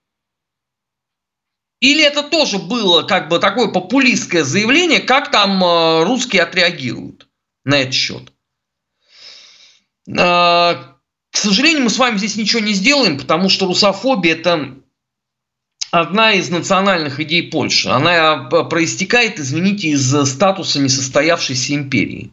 Или 1.82 2.02
это 2.02 2.24
тоже 2.24 2.60
было 2.60 3.04
как 3.04 3.28
бы 3.28 3.40
такое 3.40 3.68
популистское 3.68 4.46
заявление, 4.46 5.02
как 5.02 5.32
там 5.32 5.62
э, 5.62 6.06
русские 6.06 6.44
отреагируют 6.44 7.28
на 7.66 7.82
этот 7.82 7.94
счет? 7.94 8.32
А, 10.18 10.96
к 11.30 11.38
сожалению, 11.38 11.84
мы 11.84 11.90
с 11.90 11.98
вами 11.98 12.18
здесь 12.18 12.38
ничего 12.38 12.62
не 12.62 12.72
сделаем, 12.72 13.18
потому 13.18 13.50
что 13.50 13.66
русофобия– 13.66 14.36
это 14.38 14.76
одна 15.92 16.32
из 16.32 16.50
национальных 16.50 17.20
идей 17.20 17.52
Польши. 17.52 17.90
Она 17.90 18.32
а, 18.32 18.64
проистекает, 18.64 19.42
извините, 19.42 19.90
из 19.90 20.10
статуса 20.26 20.80
несостоявшейся 20.80 21.76
империи. 21.76 22.32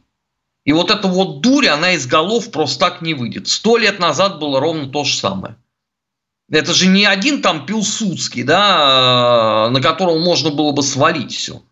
И 0.64 0.72
вот 0.72 0.90
эта 0.90 1.08
вот 1.08 1.40
дурь, 1.40 1.68
она 1.68 1.92
из 1.92 2.06
голов 2.06 2.50
просто 2.50 2.78
так 2.78 3.02
не 3.02 3.14
выйдет. 3.14 3.48
Сто 3.48 3.76
лет 3.76 3.98
назад 3.98 4.38
было 4.38 4.60
ровно 4.60 4.88
то 4.88 5.04
же 5.04 5.16
самое. 5.16 5.56
Это 6.50 6.74
же 6.74 6.86
не 6.86 7.04
один 7.06 7.42
там 7.42 7.64
Пилсудский, 7.64 8.42
да, 8.42 9.70
на 9.70 9.80
которого 9.80 10.18
можно 10.18 10.50
было 10.50 10.72
бы 10.72 10.82
свалить 10.82 11.32
все. 11.32 11.62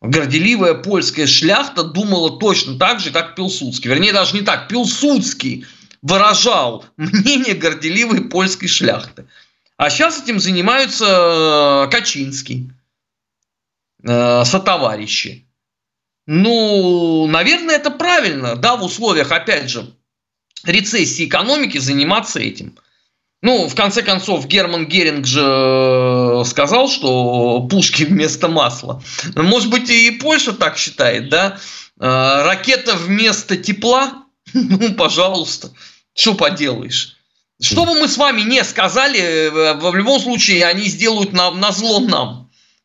Горделивая 0.00 0.74
польская 0.74 1.26
шляхта 1.26 1.82
думала 1.82 2.38
точно 2.38 2.78
так 2.78 3.00
же, 3.00 3.10
как 3.10 3.34
Пилсудский. 3.34 3.90
Вернее, 3.90 4.12
даже 4.12 4.36
не 4.36 4.42
так. 4.42 4.68
Пилсудский 4.68 5.66
выражал 6.02 6.84
мнение 6.96 7.54
горделивой 7.54 8.28
польской 8.28 8.68
шляхты. 8.68 9.26
А 9.76 9.90
сейчас 9.90 10.22
этим 10.22 10.38
занимаются 10.38 11.86
э, 11.86 11.90
Качинский, 11.90 12.70
э, 14.04 14.44
сотоварищи. 14.44 15.46
Ну, 16.26 17.26
наверное, 17.26 17.76
это 17.76 17.90
правильно, 17.90 18.56
да, 18.56 18.76
в 18.76 18.84
условиях, 18.84 19.30
опять 19.30 19.68
же, 19.68 19.94
рецессии 20.64 21.26
экономики 21.26 21.78
заниматься 21.78 22.40
этим. 22.40 22.78
Ну, 23.42 23.68
в 23.68 23.74
конце 23.74 24.02
концов, 24.02 24.46
Герман 24.46 24.86
Геринг 24.86 25.26
же 25.26 25.42
э, 25.42 26.44
сказал, 26.46 26.88
что 26.88 27.60
пушки 27.70 28.04
вместо 28.04 28.48
масла. 28.48 29.02
Может 29.34 29.68
быть, 29.68 29.90
и 29.90 30.12
Польша 30.12 30.54
так 30.54 30.78
считает, 30.78 31.28
да? 31.28 31.58
Э, 32.00 32.42
ракета 32.44 32.96
вместо 32.96 33.56
тепла? 33.56 34.24
Ну, 34.54 34.94
пожалуйста. 34.94 35.72
Что 36.14 36.34
поделаешь? 36.34 37.16
Что 37.60 37.84
бы 37.84 37.94
мы 37.94 38.08
с 38.08 38.16
вами 38.16 38.40
не 38.42 38.64
сказали, 38.64 39.20
э, 39.20 39.74
в 39.74 39.94
любом 39.94 40.20
случае 40.20 40.64
они 40.64 40.88
сделают 40.88 41.34
на, 41.34 41.50
на 41.50 41.70
зло 41.70 42.00
нам. 42.00 42.43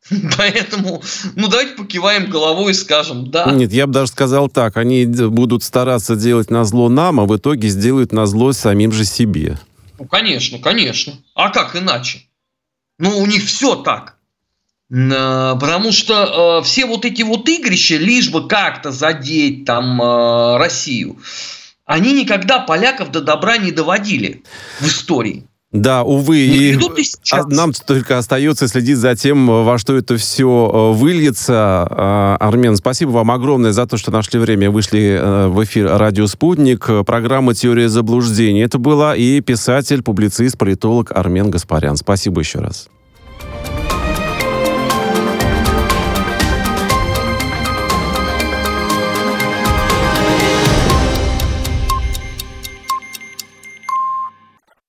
Поэтому, 0.37 1.01
ну, 1.35 1.47
давайте 1.47 1.75
покиваем 1.75 2.29
головой 2.29 2.71
и 2.71 2.75
скажем, 2.75 3.29
да. 3.29 3.51
Нет, 3.51 3.71
я 3.71 3.87
бы 3.87 3.93
даже 3.93 4.11
сказал 4.11 4.49
так. 4.49 4.77
Они 4.77 5.05
будут 5.05 5.63
стараться 5.63 6.15
делать 6.15 6.49
на 6.49 6.63
зло 6.63 6.89
нам, 6.89 7.19
а 7.19 7.25
в 7.25 7.35
итоге 7.35 7.69
сделают 7.69 8.11
на 8.11 8.25
зло 8.25 8.51
самим 8.53 8.91
же 8.91 9.05
себе. 9.05 9.59
Ну, 9.99 10.05
конечно, 10.05 10.59
конечно. 10.59 11.13
А 11.35 11.49
как 11.49 11.75
иначе? 11.75 12.23
Ну, 12.97 13.19
у 13.19 13.25
них 13.25 13.45
все 13.45 13.75
так. 13.75 14.15
Э, 14.91 15.55
потому 15.59 15.91
что 15.91 16.59
э, 16.59 16.65
все 16.65 16.85
вот 16.85 17.05
эти 17.05 17.21
вот 17.21 17.47
игрища, 17.47 17.97
лишь 17.97 18.29
бы 18.29 18.47
как-то 18.47 18.91
задеть 18.91 19.65
там 19.65 20.01
э, 20.01 20.57
Россию, 20.57 21.19
они 21.85 22.13
никогда 22.13 22.59
поляков 22.59 23.11
до 23.11 23.21
добра 23.21 23.57
не 23.57 23.71
доводили 23.71 24.43
в 24.79 24.87
истории. 24.87 25.45
Да, 25.71 26.03
увы, 26.03 26.39
и, 26.39 26.73
и 26.73 26.79
а 27.31 27.45
нам 27.45 27.73
только 27.73 28.17
остается 28.17 28.67
следить 28.67 28.97
за 28.97 29.15
тем, 29.15 29.45
во 29.45 29.77
что 29.77 29.95
это 29.95 30.17
все 30.17 30.47
э, 30.47 30.97
выльется. 30.97 31.53
А, 31.55 32.37
Армен, 32.39 32.75
спасибо 32.75 33.11
вам 33.11 33.29
огромное 33.29 33.71
за 33.71 33.85
то, 33.85 33.95
что 33.95 34.09
нашли 34.09 34.39
время, 34.39 34.71
вышли 34.71 35.19
э, 35.21 35.47
в 35.47 35.63
эфир 35.63 35.95
«Радио 35.95 36.25
Спутник», 36.25 36.89
программа 37.05 37.53
«Теория 37.53 37.87
заблуждений». 37.87 38.61
Это 38.61 38.79
была 38.79 39.15
и 39.15 39.41
писатель, 39.41 40.01
публицист, 40.01 40.57
политолог 40.57 41.11
Армен 41.11 41.51
Гаспарян. 41.51 41.97
Спасибо 41.97 42.41
еще 42.41 42.57
раз. 42.59 42.89